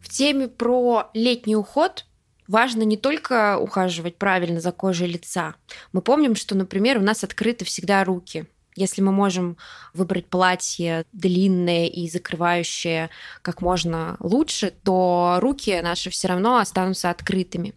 В 0.00 0.08
теме 0.18 0.48
про 0.48 1.10
летний 1.12 1.56
уход 1.56 2.06
важно 2.48 2.82
не 2.82 2.96
только 2.96 3.58
ухаживать 3.58 4.16
правильно 4.16 4.60
за 4.60 4.72
кожей 4.72 5.08
лица. 5.08 5.54
Мы 5.92 6.02
помним, 6.02 6.34
что, 6.34 6.54
например, 6.54 6.98
у 6.98 7.02
нас 7.02 7.24
открыты 7.24 7.64
всегда 7.64 8.04
руки. 8.04 8.46
Если 8.76 9.00
мы 9.00 9.10
можем 9.10 9.56
выбрать 9.94 10.26
платье 10.26 11.04
длинное 11.12 11.86
и 11.86 12.08
закрывающее 12.10 13.08
как 13.40 13.62
можно 13.62 14.16
лучше, 14.20 14.72
то 14.84 15.38
руки 15.40 15.80
наши 15.82 16.10
все 16.10 16.28
равно 16.28 16.58
останутся 16.58 17.08
открытыми. 17.08 17.72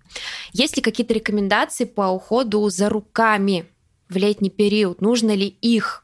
Есть 0.52 0.76
ли 0.76 0.82
какие-то 0.82 1.14
рекомендации 1.14 1.86
по 1.86 2.10
уходу 2.10 2.70
за 2.70 2.90
руками 2.90 3.66
в 4.10 4.18
летний 4.18 4.50
период? 4.50 5.00
Нужно 5.00 5.34
ли 5.34 5.48
их 5.48 6.04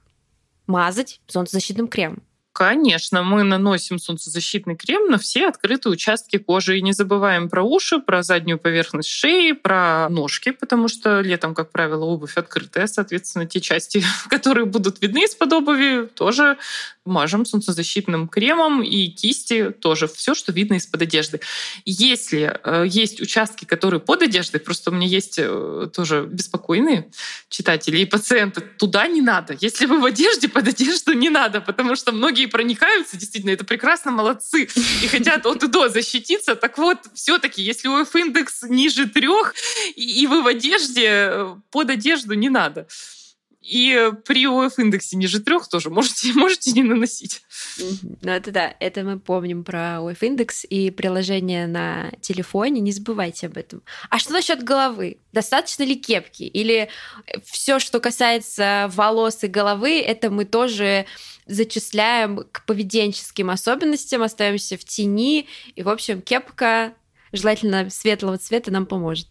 мазать 0.66 1.20
солнцезащитным 1.28 1.90
кремом? 1.90 2.24
Конечно, 2.56 3.22
мы 3.22 3.44
наносим 3.44 4.00
солнцезащитный 4.00 4.78
крем 4.78 5.12
на 5.12 5.18
все 5.18 5.50
открытые 5.50 5.92
участки 5.92 6.38
кожи. 6.38 6.78
И 6.78 6.82
не 6.82 6.94
забываем 6.94 7.50
про 7.50 7.64
уши, 7.64 8.00
про 8.00 8.24
заднюю 8.24 8.58
поверхность 8.58 9.10
шеи, 9.10 9.52
про 9.52 10.08
ножки, 10.08 10.52
потому 10.52 10.88
что 10.88 11.20
летом, 11.20 11.54
как 11.54 11.74
правило, 11.74 12.06
обувь 12.06 12.38
открытая. 12.38 12.88
Соответственно, 12.88 13.46
те 13.46 13.60
части, 13.60 14.02
которые 14.30 14.64
будут 14.64 15.02
видны 15.02 15.26
из-под 15.26 15.52
обуви, 15.52 16.06
тоже 16.06 16.58
мажем 17.04 17.46
солнцезащитным 17.46 18.30
кремом 18.30 18.82
и 18.82 19.08
кисти 19.08 19.72
тоже. 19.72 20.08
Все, 20.08 20.34
что 20.34 20.54
видно 20.54 20.76
из-под 20.76 21.02
одежды. 21.02 21.42
Если 21.84 22.58
э, 22.64 22.86
есть 22.88 23.20
участки, 23.20 23.66
которые 23.66 24.00
под 24.00 24.22
одеждой, 24.22 24.60
просто 24.60 24.92
у 24.92 24.94
меня 24.94 25.08
есть 25.08 25.36
э, 25.38 25.90
тоже 25.94 26.26
беспокойные 26.32 27.12
читатели 27.50 27.98
и 27.98 28.06
пациенты, 28.06 28.62
туда 28.62 29.08
не 29.08 29.22
надо. 29.22 29.58
Если 29.60 29.86
вы 29.88 30.00
в 30.00 30.06
одежде, 30.06 30.48
под 30.48 30.70
одежду 30.70 31.12
не 31.12 31.30
надо, 31.30 31.60
потому 31.60 31.98
что 31.98 32.14
многие 32.14 32.45
многие 32.46 32.52
проникаются, 32.52 33.18
действительно, 33.18 33.52
это 33.52 33.66
прекрасно, 33.66 34.12
молодцы, 34.12 34.68
и 35.04 35.08
хотят 35.08 35.46
от 35.46 35.64
и 35.64 35.68
до 35.68 35.90
защититься. 35.90 36.56
Так 36.56 36.78
вот, 36.78 36.98
все-таки, 37.14 37.62
если 37.62 37.88
у 37.88 38.02
F-индекс 38.02 38.64
ниже 38.64 39.08
трех, 39.08 39.54
и 39.96 40.28
вы 40.28 40.42
в 40.42 40.48
одежде, 40.48 41.56
под 41.72 41.90
одежду 41.90 42.34
не 42.34 42.50
надо. 42.50 42.88
И 43.66 44.12
при 44.26 44.46
ОФ-индексе 44.46 45.18
ниже 45.18 45.40
трех 45.40 45.68
тоже 45.68 45.90
можете, 45.90 46.32
можете 46.36 46.72
не 46.72 46.84
наносить. 46.84 47.42
Ну, 47.80 48.32
это 48.32 48.52
да, 48.52 48.76
это 48.80 49.04
мы 49.04 49.20
помним 49.20 49.64
про 49.64 50.02
ОФ-индекс 50.02 50.66
и 50.70 50.92
приложение 50.92 51.66
на 51.66 52.12
телефоне, 52.22 52.80
не 52.82 52.92
забывайте 52.92 53.48
об 53.48 53.58
этом. 53.58 53.82
А 54.12 54.20
что 54.20 54.34
насчет 54.34 54.64
головы? 54.64 55.18
Достаточно 55.34 55.82
ли 55.82 55.96
кепки? 55.96 56.44
Или 56.44 56.90
все, 57.44 57.80
что 57.80 58.00
касается 58.00 58.92
волос 58.94 59.44
и 59.44 59.48
головы, 59.48 60.00
это 60.00 60.30
мы 60.30 60.46
тоже 60.46 61.08
зачисляем 61.48 62.46
к 62.52 62.66
поведенческим 62.66 63.50
особенностям, 63.50 64.22
остаемся 64.22 64.78
в 64.78 64.86
тени, 64.86 65.48
и, 65.76 65.82
в 65.82 65.90
общем, 65.90 66.22
кепка 66.22 66.94
желательно 67.32 67.90
светлого 67.90 68.38
цвета 68.38 68.70
нам 68.72 68.86
поможет. 68.86 69.28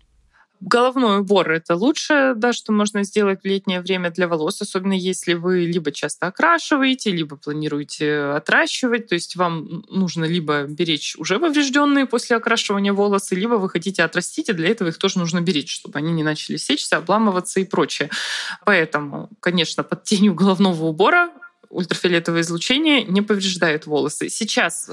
Головной 0.66 1.18
убор— 1.20 1.50
это 1.53 1.77
лучшее, 1.77 2.35
да, 2.35 2.55
что 2.55 2.72
можно 2.72 3.03
сделать 3.05 3.42
в 3.42 3.44
летнее 3.44 3.83
время 3.83 4.11
для 4.11 4.27
волос, 4.29 4.62
особенно 4.62 4.94
если 4.94 5.35
вы 5.35 5.66
либо 5.66 5.92
часто 5.92 6.29
окрашиваете, 6.29 7.11
либо 7.11 7.37
планируете 7.37 8.33
отращивать. 8.35 9.09
То 9.09 9.14
есть 9.14 9.37
вам 9.37 9.85
нужно 9.90 10.24
либо 10.24 10.62
беречь 10.62 11.16
уже 11.16 11.38
поврежденные 11.38 12.07
после 12.07 12.37
окрашивания 12.37 12.94
волосы, 12.94 13.35
либо 13.35 13.57
вы 13.57 13.68
хотите 13.68 14.03
отрастить, 14.03 14.48
и 14.48 14.55
для 14.55 14.70
этого 14.70 14.88
их 14.88 14.96
тоже 14.96 15.18
нужно 15.18 15.42
беречь, 15.42 15.70
чтобы 15.70 15.98
они 15.98 16.12
не 16.12 16.22
начали 16.22 16.57
сечься, 16.57 16.96
обламываться 16.96 17.61
и 17.61 17.66
прочее. 17.66 18.09
Поэтому, 18.64 19.29
конечно, 19.40 19.83
под 19.83 20.05
тенью 20.05 20.35
головного 20.35 20.87
убора 20.87 21.31
ультрафиолетовое 21.68 22.40
излучение 22.40 23.05
не 23.05 23.20
повреждает 23.20 23.85
волосы. 23.85 24.31
Сейчас 24.31 24.88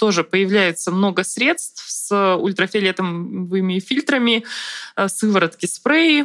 тоже 0.00 0.24
появляется 0.24 0.90
много 0.90 1.24
средств 1.24 1.84
с 1.86 2.34
ультрафиолетовыми 2.36 3.80
фильтрами, 3.80 4.44
э, 4.96 5.08
сыворотки, 5.08 5.66
спреи, 5.66 6.24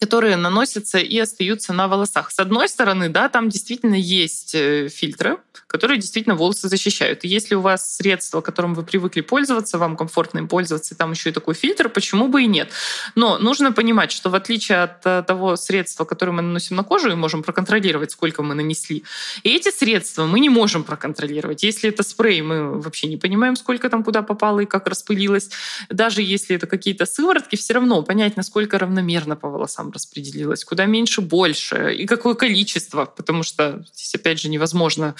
которые 0.00 0.36
наносятся 0.36 0.98
и 0.98 1.18
остаются 1.18 1.72
на 1.72 1.88
волосах. 1.88 2.30
С 2.30 2.38
одной 2.38 2.68
стороны, 2.68 3.08
да, 3.08 3.28
там 3.28 3.48
действительно 3.48 3.94
есть 3.94 4.54
э, 4.54 4.88
фильтры, 4.88 5.38
которые 5.66 5.98
действительно 5.98 6.34
волосы 6.34 6.68
защищают. 6.68 7.24
И 7.24 7.28
если 7.28 7.54
у 7.54 7.60
вас 7.62 7.96
средство, 7.96 8.42
которым 8.42 8.74
вы 8.74 8.82
привыкли 8.82 9.22
пользоваться, 9.22 9.78
вам 9.78 9.96
комфортно 9.96 10.38
им 10.38 10.48
пользоваться, 10.48 10.94
и 10.94 10.98
там 10.98 11.12
еще 11.12 11.30
и 11.30 11.32
такой 11.32 11.54
фильтр, 11.54 11.88
почему 11.88 12.28
бы 12.28 12.42
и 12.42 12.46
нет? 12.46 12.70
Но 13.14 13.38
нужно 13.38 13.72
понимать, 13.72 14.12
что 14.12 14.28
в 14.28 14.34
отличие 14.34 14.82
от 14.82 15.06
э, 15.06 15.24
того 15.26 15.56
средства, 15.56 16.04
которое 16.04 16.32
мы 16.32 16.42
наносим 16.42 16.76
на 16.76 16.84
кожу, 16.84 17.10
и 17.10 17.14
можем 17.14 17.42
проконтролировать, 17.42 18.10
сколько 18.10 18.42
мы 18.42 18.54
нанесли, 18.54 19.02
и 19.44 19.56
эти 19.56 19.70
средства 19.70 20.26
мы 20.26 20.40
не 20.40 20.50
можем 20.50 20.84
проконтролировать. 20.84 21.62
Если 21.62 21.88
это 21.88 22.02
спрей, 22.02 22.42
мы 22.42 22.80
вообще 22.80 23.06
не 23.06 23.16
понимаем, 23.16 23.56
сколько 23.56 23.88
там 23.88 24.04
куда 24.04 24.20
попало 24.20 24.60
и 24.60 24.66
как 24.66 24.86
распылилось. 24.86 25.48
Даже 25.88 26.20
если 26.20 26.56
это 26.56 26.66
какие-то 26.66 27.06
сыворотки, 27.06 27.56
все 27.56 27.74
равно 27.74 28.02
понять, 28.02 28.36
насколько 28.36 28.78
равномерно 28.78 29.36
по 29.36 29.48
волосам 29.48 29.85
там 29.86 29.92
распределилось, 29.92 30.64
куда 30.64 30.86
меньше 30.86 31.20
больше, 31.20 31.94
и 31.94 32.06
какое 32.06 32.34
количество, 32.34 33.04
потому 33.04 33.42
что 33.42 33.84
здесь, 33.92 34.14
опять 34.14 34.40
же, 34.40 34.48
невозможно 34.48 35.14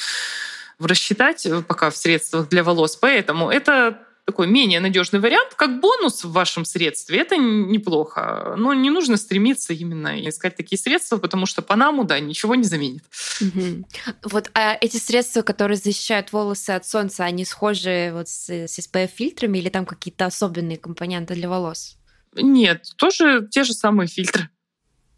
рассчитать 0.79 1.47
э, 1.47 1.63
пока 1.63 1.91
в 1.91 1.97
средствах 1.97 2.49
для 2.49 2.63
волос. 2.63 2.97
Поэтому 2.97 3.51
это 3.51 3.99
такой 4.27 4.49
менее 4.49 4.81
надежный 4.81 5.21
вариант, 5.21 5.55
как 5.55 5.81
бонус 5.81 6.25
в 6.25 6.33
вашем 6.33 6.65
средстве. 6.65 7.21
Это 7.21 7.37
неплохо. 7.37 8.55
Но 8.59 8.75
не 8.75 8.91
нужно 8.91 9.17
стремиться 9.17 9.73
именно 9.73 10.29
искать 10.29 10.57
такие 10.57 10.79
средства, 10.79 11.19
потому 11.19 11.47
что 11.47 11.63
по 11.63 11.77
наму, 11.77 12.05
да, 12.05 12.19
ничего 12.19 12.57
не 12.57 12.65
заменит. 12.65 13.05
Угу. 13.41 13.87
Вот 14.25 14.51
а 14.55 14.77
эти 14.81 14.97
средства, 14.97 15.43
которые 15.43 15.77
защищают 15.77 16.33
волосы 16.33 16.71
от 16.71 16.85
солнца, 16.85 17.25
они 17.25 17.45
схожи 17.45 18.11
вот 18.13 18.29
с, 18.29 18.51
с 18.51 18.79
SPF-фильтрами 18.79 19.59
или 19.59 19.69
там 19.69 19.87
какие-то 19.87 20.27
особенные 20.27 20.77
компоненты 20.77 21.35
для 21.35 21.49
волос? 21.49 21.97
Нет, 22.43 22.93
тоже 22.97 23.47
те 23.51 23.65
же 23.65 23.73
самые 23.73 24.09
фильтры. 24.09 24.49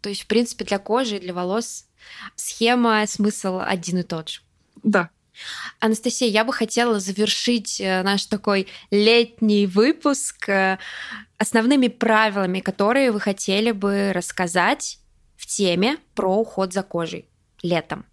То 0.01 0.09
есть, 0.09 0.23
в 0.23 0.27
принципе, 0.27 0.65
для 0.65 0.79
кожи 0.79 1.17
и 1.17 1.19
для 1.19 1.33
волос 1.33 1.85
схема, 2.35 3.05
смысл 3.07 3.59
один 3.61 3.99
и 3.99 4.03
тот 4.03 4.29
же. 4.29 4.41
Да. 4.83 5.09
Анастасия, 5.79 6.27
я 6.27 6.43
бы 6.43 6.51
хотела 6.51 6.99
завершить 6.99 7.79
э, 7.79 8.03
наш 8.03 8.25
такой 8.25 8.67
летний 8.91 9.67
выпуск 9.67 10.49
э, 10.49 10.77
основными 11.37 11.87
правилами, 11.87 12.59
которые 12.59 13.11
вы 13.11 13.19
хотели 13.21 13.71
бы 13.71 14.11
рассказать 14.13 14.99
в 15.37 15.45
теме 15.45 15.97
про 16.13 16.35
уход 16.35 16.73
за 16.73 16.83
кожей 16.83 17.29
летом. 17.61 18.05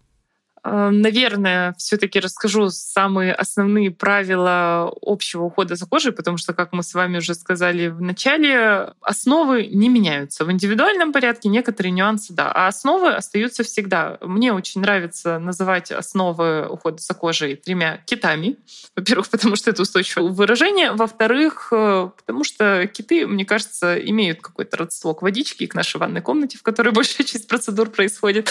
Э, 0.63 0.89
наверное, 0.89 1.75
все-таки 1.77 2.19
расскажу 2.19 2.69
самые 2.69 3.33
основные 3.33 3.91
правила 3.91 4.93
общего 5.01 5.43
ухода 5.43 5.75
за 5.75 5.85
кожей, 5.85 6.11
потому 6.11 6.37
что, 6.37 6.53
как 6.53 6.73
мы 6.73 6.83
с 6.83 6.93
вами 6.93 7.17
уже 7.17 7.33
сказали 7.35 7.87
в 7.87 8.01
начале, 8.01 8.93
основы 9.01 9.67
не 9.67 9.89
меняются. 9.89 10.45
В 10.45 10.51
индивидуальном 10.51 11.11
порядке 11.11 11.49
некоторые 11.49 11.91
нюансы, 11.91 12.33
да, 12.33 12.51
а 12.51 12.67
основы 12.67 13.13
остаются 13.13 13.63
всегда. 13.63 14.17
Мне 14.21 14.53
очень 14.53 14.81
нравится 14.81 15.39
называть 15.39 15.91
основы 15.91 16.67
ухода 16.67 16.97
за 16.97 17.13
кожей 17.13 17.55
тремя 17.55 17.97
китами. 18.05 18.57
Во-первых, 18.95 19.29
потому 19.31 19.55
что 19.55 19.69
это 19.69 19.81
устойчивое 19.81 20.29
выражение. 20.29 20.91
Во-вторых, 20.91 21.69
э, 21.71 22.09
потому 22.17 22.43
что 22.43 22.87
киты, 22.87 23.27
мне 23.27 23.45
кажется, 23.45 23.97
имеют 23.99 24.41
какое-то 24.41 24.77
родство 24.77 25.13
к 25.13 25.21
водичке 25.21 25.65
и 25.65 25.67
к 25.67 25.75
нашей 25.75 25.97
ванной 25.97 26.21
комнате, 26.21 26.57
в 26.57 26.63
которой 26.63 26.89
большая 26.93 27.25
часть 27.25 27.47
процедур 27.47 27.89
происходит. 27.89 28.49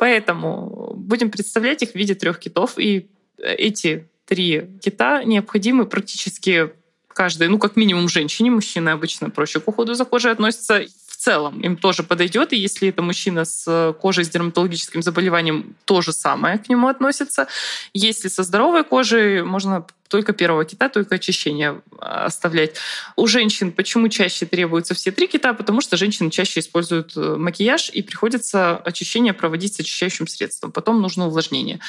Поэтому 0.00 0.94
будем 0.96 1.30
представлять 1.30 1.82
их 1.82 1.90
в 1.90 1.94
виде 1.94 2.14
трех 2.14 2.38
китов. 2.38 2.78
И 2.78 3.10
э, 3.36 3.54
эти 3.54 4.08
три 4.24 4.78
кита 4.80 5.22
необходимы 5.24 5.84
практически 5.84 6.70
каждой, 7.20 7.48
ну, 7.48 7.58
как 7.58 7.76
минимум 7.76 8.08
женщине, 8.08 8.50
мужчины 8.50 8.88
обычно 8.88 9.28
проще 9.28 9.60
к 9.60 9.68
уходу 9.68 9.94
за 9.94 10.06
кожей 10.06 10.32
относятся 10.32 10.86
целом 11.20 11.60
им 11.60 11.76
тоже 11.76 12.02
подойдет. 12.02 12.52
И 12.52 12.56
если 12.56 12.88
это 12.88 13.02
мужчина 13.02 13.44
с 13.44 13.64
э, 13.66 13.92
кожей 14.00 14.24
с 14.24 14.30
дерматологическим 14.30 15.02
заболеванием, 15.02 15.76
то 15.84 16.00
же 16.00 16.12
самое 16.12 16.58
к 16.58 16.68
нему 16.68 16.88
относится. 16.88 17.46
Если 17.92 18.28
со 18.28 18.42
здоровой 18.42 18.84
кожей, 18.84 19.42
можно 19.42 19.86
только 20.08 20.32
первого 20.32 20.64
кита, 20.64 20.88
только 20.88 21.16
очищение 21.16 21.82
а, 21.98 22.24
оставлять. 22.24 22.76
У 23.16 23.26
женщин 23.26 23.70
почему 23.70 24.08
чаще 24.08 24.46
требуются 24.46 24.94
все 24.94 25.12
три 25.12 25.28
кита? 25.28 25.52
Потому 25.52 25.80
что 25.80 25.96
женщины 25.96 26.30
чаще 26.30 26.60
используют 26.60 27.16
э, 27.16 27.36
макияж, 27.36 27.90
и 27.90 28.02
приходится 28.02 28.76
очищение 28.76 29.32
проводить 29.32 29.74
с 29.74 29.80
очищающим 29.80 30.26
средством. 30.26 30.72
Потом 30.72 31.00
нужно 31.02 31.26
увлажнение. 31.26 31.80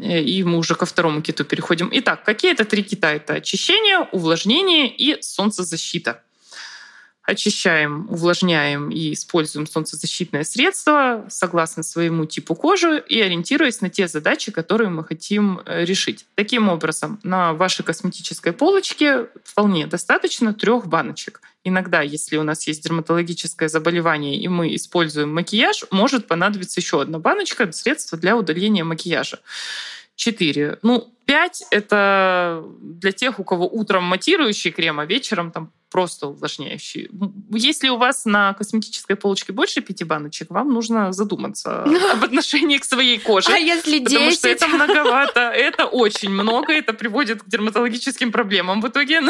Э, 0.00 0.20
и 0.20 0.42
мы 0.44 0.58
уже 0.58 0.74
ко 0.74 0.86
второму 0.86 1.22
киту 1.22 1.44
переходим. 1.44 1.88
Итак, 1.92 2.24
какие 2.24 2.52
это 2.52 2.64
три 2.64 2.82
кита? 2.82 3.12
Это 3.12 3.34
очищение, 3.34 4.08
увлажнение 4.12 4.88
и 4.88 5.20
солнцезащита 5.22 6.22
очищаем, 7.24 8.06
увлажняем 8.10 8.90
и 8.90 9.12
используем 9.12 9.66
солнцезащитное 9.66 10.42
средство 10.42 11.24
согласно 11.28 11.82
своему 11.82 12.26
типу 12.26 12.54
кожи 12.54 13.02
и 13.06 13.20
ориентируясь 13.20 13.80
на 13.80 13.90
те 13.90 14.08
задачи, 14.08 14.50
которые 14.50 14.90
мы 14.90 15.04
хотим 15.04 15.60
э, 15.64 15.84
решить. 15.84 16.26
Таким 16.34 16.68
образом, 16.68 17.20
на 17.22 17.52
вашей 17.52 17.84
косметической 17.84 18.52
полочке 18.52 19.28
вполне 19.44 19.86
достаточно 19.86 20.52
трех 20.52 20.88
баночек. 20.88 21.40
Иногда, 21.64 22.02
если 22.02 22.36
у 22.38 22.42
нас 22.42 22.66
есть 22.66 22.82
дерматологическое 22.82 23.68
заболевание 23.68 24.36
и 24.36 24.48
мы 24.48 24.74
используем 24.74 25.32
макияж, 25.32 25.84
может 25.92 26.26
понадобиться 26.26 26.80
еще 26.80 27.00
одна 27.00 27.20
баночка 27.20 27.70
средства 27.70 28.18
для 28.18 28.36
удаления 28.36 28.84
макияжа. 28.84 29.38
4. 30.16 30.78
Ну, 30.82 31.12
5— 31.26 31.64
это 31.70 32.64
для 32.80 33.12
тех, 33.12 33.38
у 33.38 33.44
кого 33.44 33.68
утром 33.68 34.04
матирующий 34.04 34.72
крем, 34.72 34.98
а 34.98 35.06
вечером 35.06 35.52
там 35.52 35.72
просто 35.92 36.28
увлажняющий. 36.28 37.10
Если 37.50 37.90
у 37.90 37.98
вас 37.98 38.24
на 38.24 38.54
косметической 38.54 39.14
полочке 39.14 39.52
больше 39.52 39.82
пяти 39.82 40.04
баночек, 40.04 40.50
вам 40.50 40.72
нужно 40.72 41.12
задуматься 41.12 41.84
об 42.12 42.24
отношении 42.24 42.78
к 42.78 42.84
своей 42.84 43.18
коже. 43.18 43.52
А 43.52 43.58
если 43.58 43.98
10? 43.98 44.04
Потому 44.04 44.30
что 44.30 44.48
это 44.48 44.66
многовато. 44.68 45.40
Это 45.40 45.86
очень 45.86 46.30
много. 46.30 46.72
Это 46.72 46.94
приводит 46.94 47.42
к 47.42 47.48
дерматологическим 47.48 48.32
проблемам. 48.32 48.80
В 48.80 48.88
итоге 48.88 49.20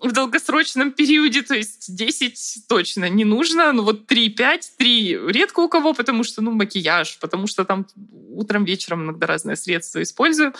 в 0.00 0.12
долгосрочном 0.12 0.92
периоде, 0.92 1.42
то 1.42 1.54
есть 1.54 1.94
10 1.94 2.68
точно 2.68 3.08
не 3.08 3.24
нужно, 3.24 3.72
ну 3.72 3.82
вот 3.82 4.10
3-5, 4.10 4.60
3 4.76 5.18
редко 5.28 5.60
у 5.60 5.68
кого, 5.68 5.94
потому 5.94 6.24
что, 6.24 6.42
ну, 6.42 6.50
макияж, 6.50 7.18
потому 7.20 7.46
что 7.46 7.64
там 7.64 7.86
утром, 8.30 8.64
вечером 8.64 9.04
иногда 9.04 9.26
разные 9.26 9.56
средства 9.56 10.02
используем. 10.02 10.52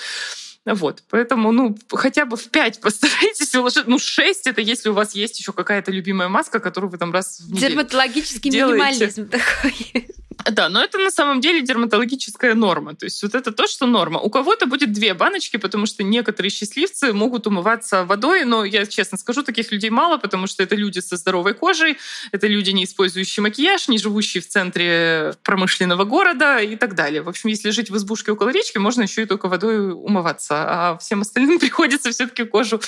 Вот, 0.66 1.02
поэтому, 1.10 1.52
ну, 1.52 1.76
хотя 1.90 2.24
бы 2.24 2.36
в 2.36 2.48
5 2.48 2.80
постарайтесь 2.82 3.54
уложить. 3.54 3.86
Ну, 3.86 3.98
6 3.98 4.46
это 4.46 4.60
если 4.60 4.88
у 4.88 4.94
вас 4.94 5.14
есть 5.14 5.38
еще 5.38 5.52
какая-то 5.52 5.90
любимая 5.90 6.28
маска, 6.28 6.58
которую 6.58 6.90
вы 6.90 6.98
там 6.98 7.12
раз 7.12 7.40
в 7.40 7.52
неделю 7.52 7.70
Дерматологический 7.70 8.50
делаете. 8.50 8.84
минимализм 8.84 9.28
такой. 9.28 10.08
Да, 10.50 10.68
но 10.68 10.82
это 10.82 10.98
на 10.98 11.10
самом 11.10 11.40
деле 11.40 11.62
дерматологическая 11.62 12.54
норма. 12.54 12.94
То 12.94 13.06
есть 13.06 13.22
вот 13.22 13.34
это 13.34 13.52
то, 13.52 13.66
что 13.66 13.86
норма. 13.86 14.20
У 14.20 14.30
кого-то 14.30 14.66
будет 14.66 14.92
две 14.92 15.14
баночки, 15.14 15.56
потому 15.56 15.86
что 15.86 16.02
некоторые 16.02 16.50
счастливцы 16.50 17.12
могут 17.12 17.46
умываться 17.46 18.04
водой, 18.04 18.44
но 18.44 18.64
я 18.64 18.86
честно 18.86 19.16
скажу, 19.18 19.42
таких 19.42 19.72
людей 19.72 19.90
мало, 19.90 20.18
потому 20.18 20.46
что 20.46 20.62
это 20.62 20.74
люди 20.74 20.98
со 20.98 21.16
здоровой 21.16 21.54
кожей, 21.54 21.98
это 22.32 22.46
люди, 22.46 22.70
не 22.70 22.84
использующие 22.84 23.42
макияж, 23.42 23.88
не 23.88 23.98
живущие 23.98 24.42
в 24.42 24.48
центре 24.48 25.34
промышленного 25.42 26.04
города 26.04 26.58
и 26.58 26.76
так 26.76 26.94
далее. 26.94 27.22
В 27.22 27.28
общем, 27.28 27.48
если 27.48 27.70
жить 27.70 27.90
в 27.90 27.96
избушке 27.96 28.32
около 28.32 28.50
речки, 28.50 28.78
можно 28.78 29.02
еще 29.02 29.22
и 29.22 29.26
только 29.26 29.48
водой 29.48 29.92
умываться, 29.92 30.54
а 30.56 30.98
всем 30.98 31.22
остальным 31.22 31.58
приходится 31.60 32.10
все-таки 32.10 32.44
кожу 32.44 32.80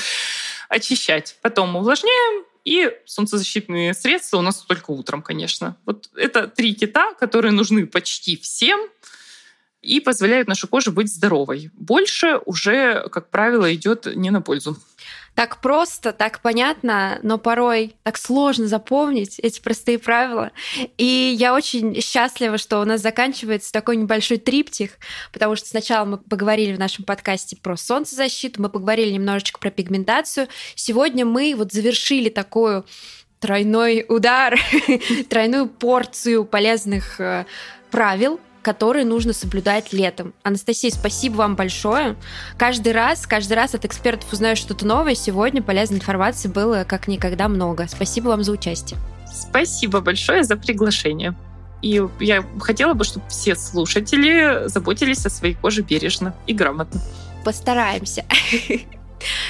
очищать. 0.68 1.36
Потом 1.42 1.76
увлажняем, 1.76 2.44
и 2.66 2.90
солнцезащитные 3.04 3.94
средства 3.94 4.38
у 4.38 4.42
нас 4.42 4.56
только 4.62 4.90
утром, 4.90 5.22
конечно. 5.22 5.76
Вот 5.86 6.10
это 6.16 6.48
три 6.48 6.74
кита, 6.74 7.14
которые 7.14 7.52
нужны 7.52 7.86
почти 7.86 8.36
всем 8.36 8.80
и 9.82 10.00
позволяют 10.00 10.48
нашей 10.48 10.68
коже 10.68 10.90
быть 10.90 11.08
здоровой. 11.08 11.70
Больше 11.74 12.40
уже, 12.44 13.08
как 13.10 13.30
правило, 13.30 13.72
идет 13.72 14.06
не 14.16 14.30
на 14.30 14.40
пользу. 14.42 14.76
Так 15.36 15.60
просто, 15.60 16.14
так 16.14 16.40
понятно, 16.40 17.18
но 17.22 17.36
порой 17.36 17.94
так 18.04 18.16
сложно 18.16 18.68
запомнить 18.68 19.38
эти 19.38 19.60
простые 19.60 19.98
правила. 19.98 20.50
И 20.96 21.04
я 21.38 21.52
очень 21.52 22.00
счастлива, 22.00 22.56
что 22.56 22.80
у 22.80 22.86
нас 22.86 23.02
заканчивается 23.02 23.70
такой 23.70 23.96
небольшой 23.96 24.38
триптих, 24.38 24.92
потому 25.34 25.54
что 25.54 25.68
сначала 25.68 26.06
мы 26.06 26.16
поговорили 26.16 26.74
в 26.74 26.78
нашем 26.78 27.04
подкасте 27.04 27.54
про 27.54 27.76
солнцезащиту, 27.76 28.62
мы 28.62 28.70
поговорили 28.70 29.10
немножечко 29.10 29.60
про 29.60 29.70
пигментацию. 29.70 30.48
Сегодня 30.74 31.26
мы 31.26 31.52
вот 31.54 31.70
завершили 31.70 32.30
такую 32.30 32.86
тройной 33.38 34.06
удар, 34.08 34.58
тройную 35.28 35.68
порцию 35.68 36.46
полезных 36.46 37.20
э, 37.20 37.44
правил, 37.90 38.40
которые 38.66 39.04
нужно 39.04 39.32
соблюдать 39.32 39.92
летом. 39.92 40.34
Анастасия, 40.42 40.90
спасибо 40.90 41.36
вам 41.36 41.54
большое. 41.54 42.16
Каждый 42.58 42.92
раз, 42.92 43.24
каждый 43.24 43.52
раз 43.52 43.76
от 43.76 43.84
экспертов 43.84 44.32
узнаешь 44.32 44.58
что-то 44.58 44.84
новое. 44.84 45.14
Сегодня 45.14 45.62
полезной 45.62 45.98
информации 45.98 46.48
было 46.48 46.82
как 46.82 47.06
никогда 47.06 47.46
много. 47.46 47.86
Спасибо 47.86 48.26
вам 48.26 48.42
за 48.42 48.50
участие. 48.50 48.98
Спасибо 49.32 50.00
большое 50.00 50.42
за 50.42 50.56
приглашение. 50.56 51.36
И 51.80 52.02
я 52.18 52.44
хотела 52.58 52.94
бы, 52.94 53.04
чтобы 53.04 53.28
все 53.28 53.54
слушатели 53.54 54.66
заботились 54.66 55.24
о 55.24 55.30
своей 55.30 55.54
коже 55.54 55.82
бережно 55.82 56.34
и 56.48 56.52
грамотно. 56.52 57.00
Постараемся. 57.44 58.24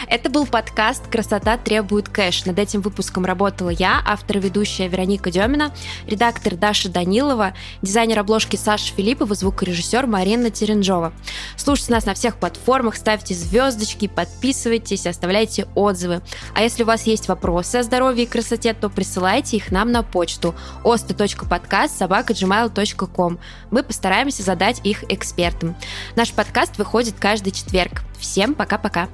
Это 0.08 0.30
был 0.30 0.46
подкаст 0.46 1.06
«Красота 1.08 1.56
требует 1.56 2.08
кэш». 2.08 2.46
Над 2.46 2.58
этим 2.58 2.80
выпуском 2.80 3.24
работала 3.24 3.70
я, 3.70 4.02
автор 4.04 4.38
и 4.38 4.40
ведущая 4.40 4.88
Вероника 4.88 5.30
Демина, 5.30 5.72
редактор 6.06 6.54
Даша 6.54 6.88
Данилова, 6.88 7.54
дизайнер 7.82 8.20
обложки 8.20 8.56
Саша 8.56 8.94
Филиппова, 8.94 9.34
звукорежиссер 9.34 10.06
Марина 10.06 10.50
Теренжова. 10.50 11.12
Слушайте 11.56 11.92
нас 11.92 12.06
на 12.06 12.14
всех 12.14 12.36
платформах, 12.36 12.96
ставьте 12.96 13.34
звездочки, 13.34 14.08
подписывайтесь, 14.08 15.06
оставляйте 15.06 15.66
отзывы. 15.74 16.22
А 16.54 16.62
если 16.62 16.82
у 16.82 16.86
вас 16.86 17.02
есть 17.04 17.28
вопросы 17.28 17.76
о 17.76 17.82
здоровье 17.82 18.24
и 18.24 18.28
красоте, 18.28 18.72
то 18.74 18.88
присылайте 18.88 19.56
их 19.56 19.70
нам 19.70 19.92
на 19.92 20.02
почту 20.02 20.54
osta.podcast.gmail.com. 20.84 23.38
Мы 23.70 23.82
постараемся 23.82 24.42
задать 24.42 24.80
их 24.84 25.04
экспертам. 25.10 25.76
Наш 26.14 26.32
подкаст 26.32 26.78
выходит 26.78 27.16
каждый 27.18 27.52
четверг. 27.52 28.02
Всем 28.18 28.54
пока-пока. 28.54 29.08